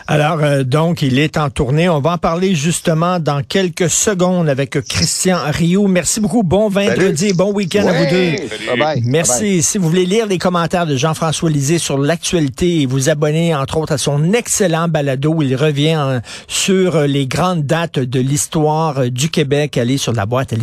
Alors, 0.08 0.40
euh, 0.44 0.64
donc, 0.64 1.02
il 1.02 1.20
est 1.20 1.38
en 1.38 1.50
tournée. 1.50 1.90
On 1.90 2.00
va 2.00 2.14
en 2.14 2.18
parler 2.18 2.56
justement 2.56 3.20
dans 3.20 3.42
quelques 3.44 3.90
secondes 3.90 4.50
avec 4.50 4.80
Christian 4.82 5.38
Rioux. 5.46 5.88
Merci 5.88 6.20
beaucoup. 6.20 6.44
Bon 6.44 6.70
vendredi 6.70 7.34
bon 7.34 7.54
week-end 7.54 7.88
à 7.88 7.94
vous 7.94 8.10
deux. 8.10 8.36
Bye 8.68 8.80
bye. 8.80 9.02
Merci. 9.06 9.64
Si 9.64 9.78
vous 9.78 9.90
voulez 9.90 10.06
lire 10.06 10.26
les 10.28 10.38
commentaires 10.38 10.86
de 10.86 10.98
Jean-François 10.98 11.50
Lisée 11.50 11.78
sur 11.78 11.98
l'actualité 11.98 12.82
et 12.82 12.86
vous 12.86 13.10
abonner, 13.10 13.56
entre 13.56 13.78
autres, 13.78 13.94
à 13.94 13.98
son 13.98 14.34
excellent 14.34 14.88
balado 14.88 15.34
où 15.34 15.42
il 15.42 15.56
revient 15.56 16.00
euh, 16.00 16.20
sur 16.48 17.02
les 17.02 17.28
grandes 17.28 17.66
dates 17.66 18.00
de 18.00 18.20
l'histoire 18.20 19.00
euh, 19.00 19.10
du 19.10 19.30
Québec, 19.30 19.78
allez 19.78 19.98
sur 19.98 20.14
la 20.14 20.26
boîte 20.26 20.54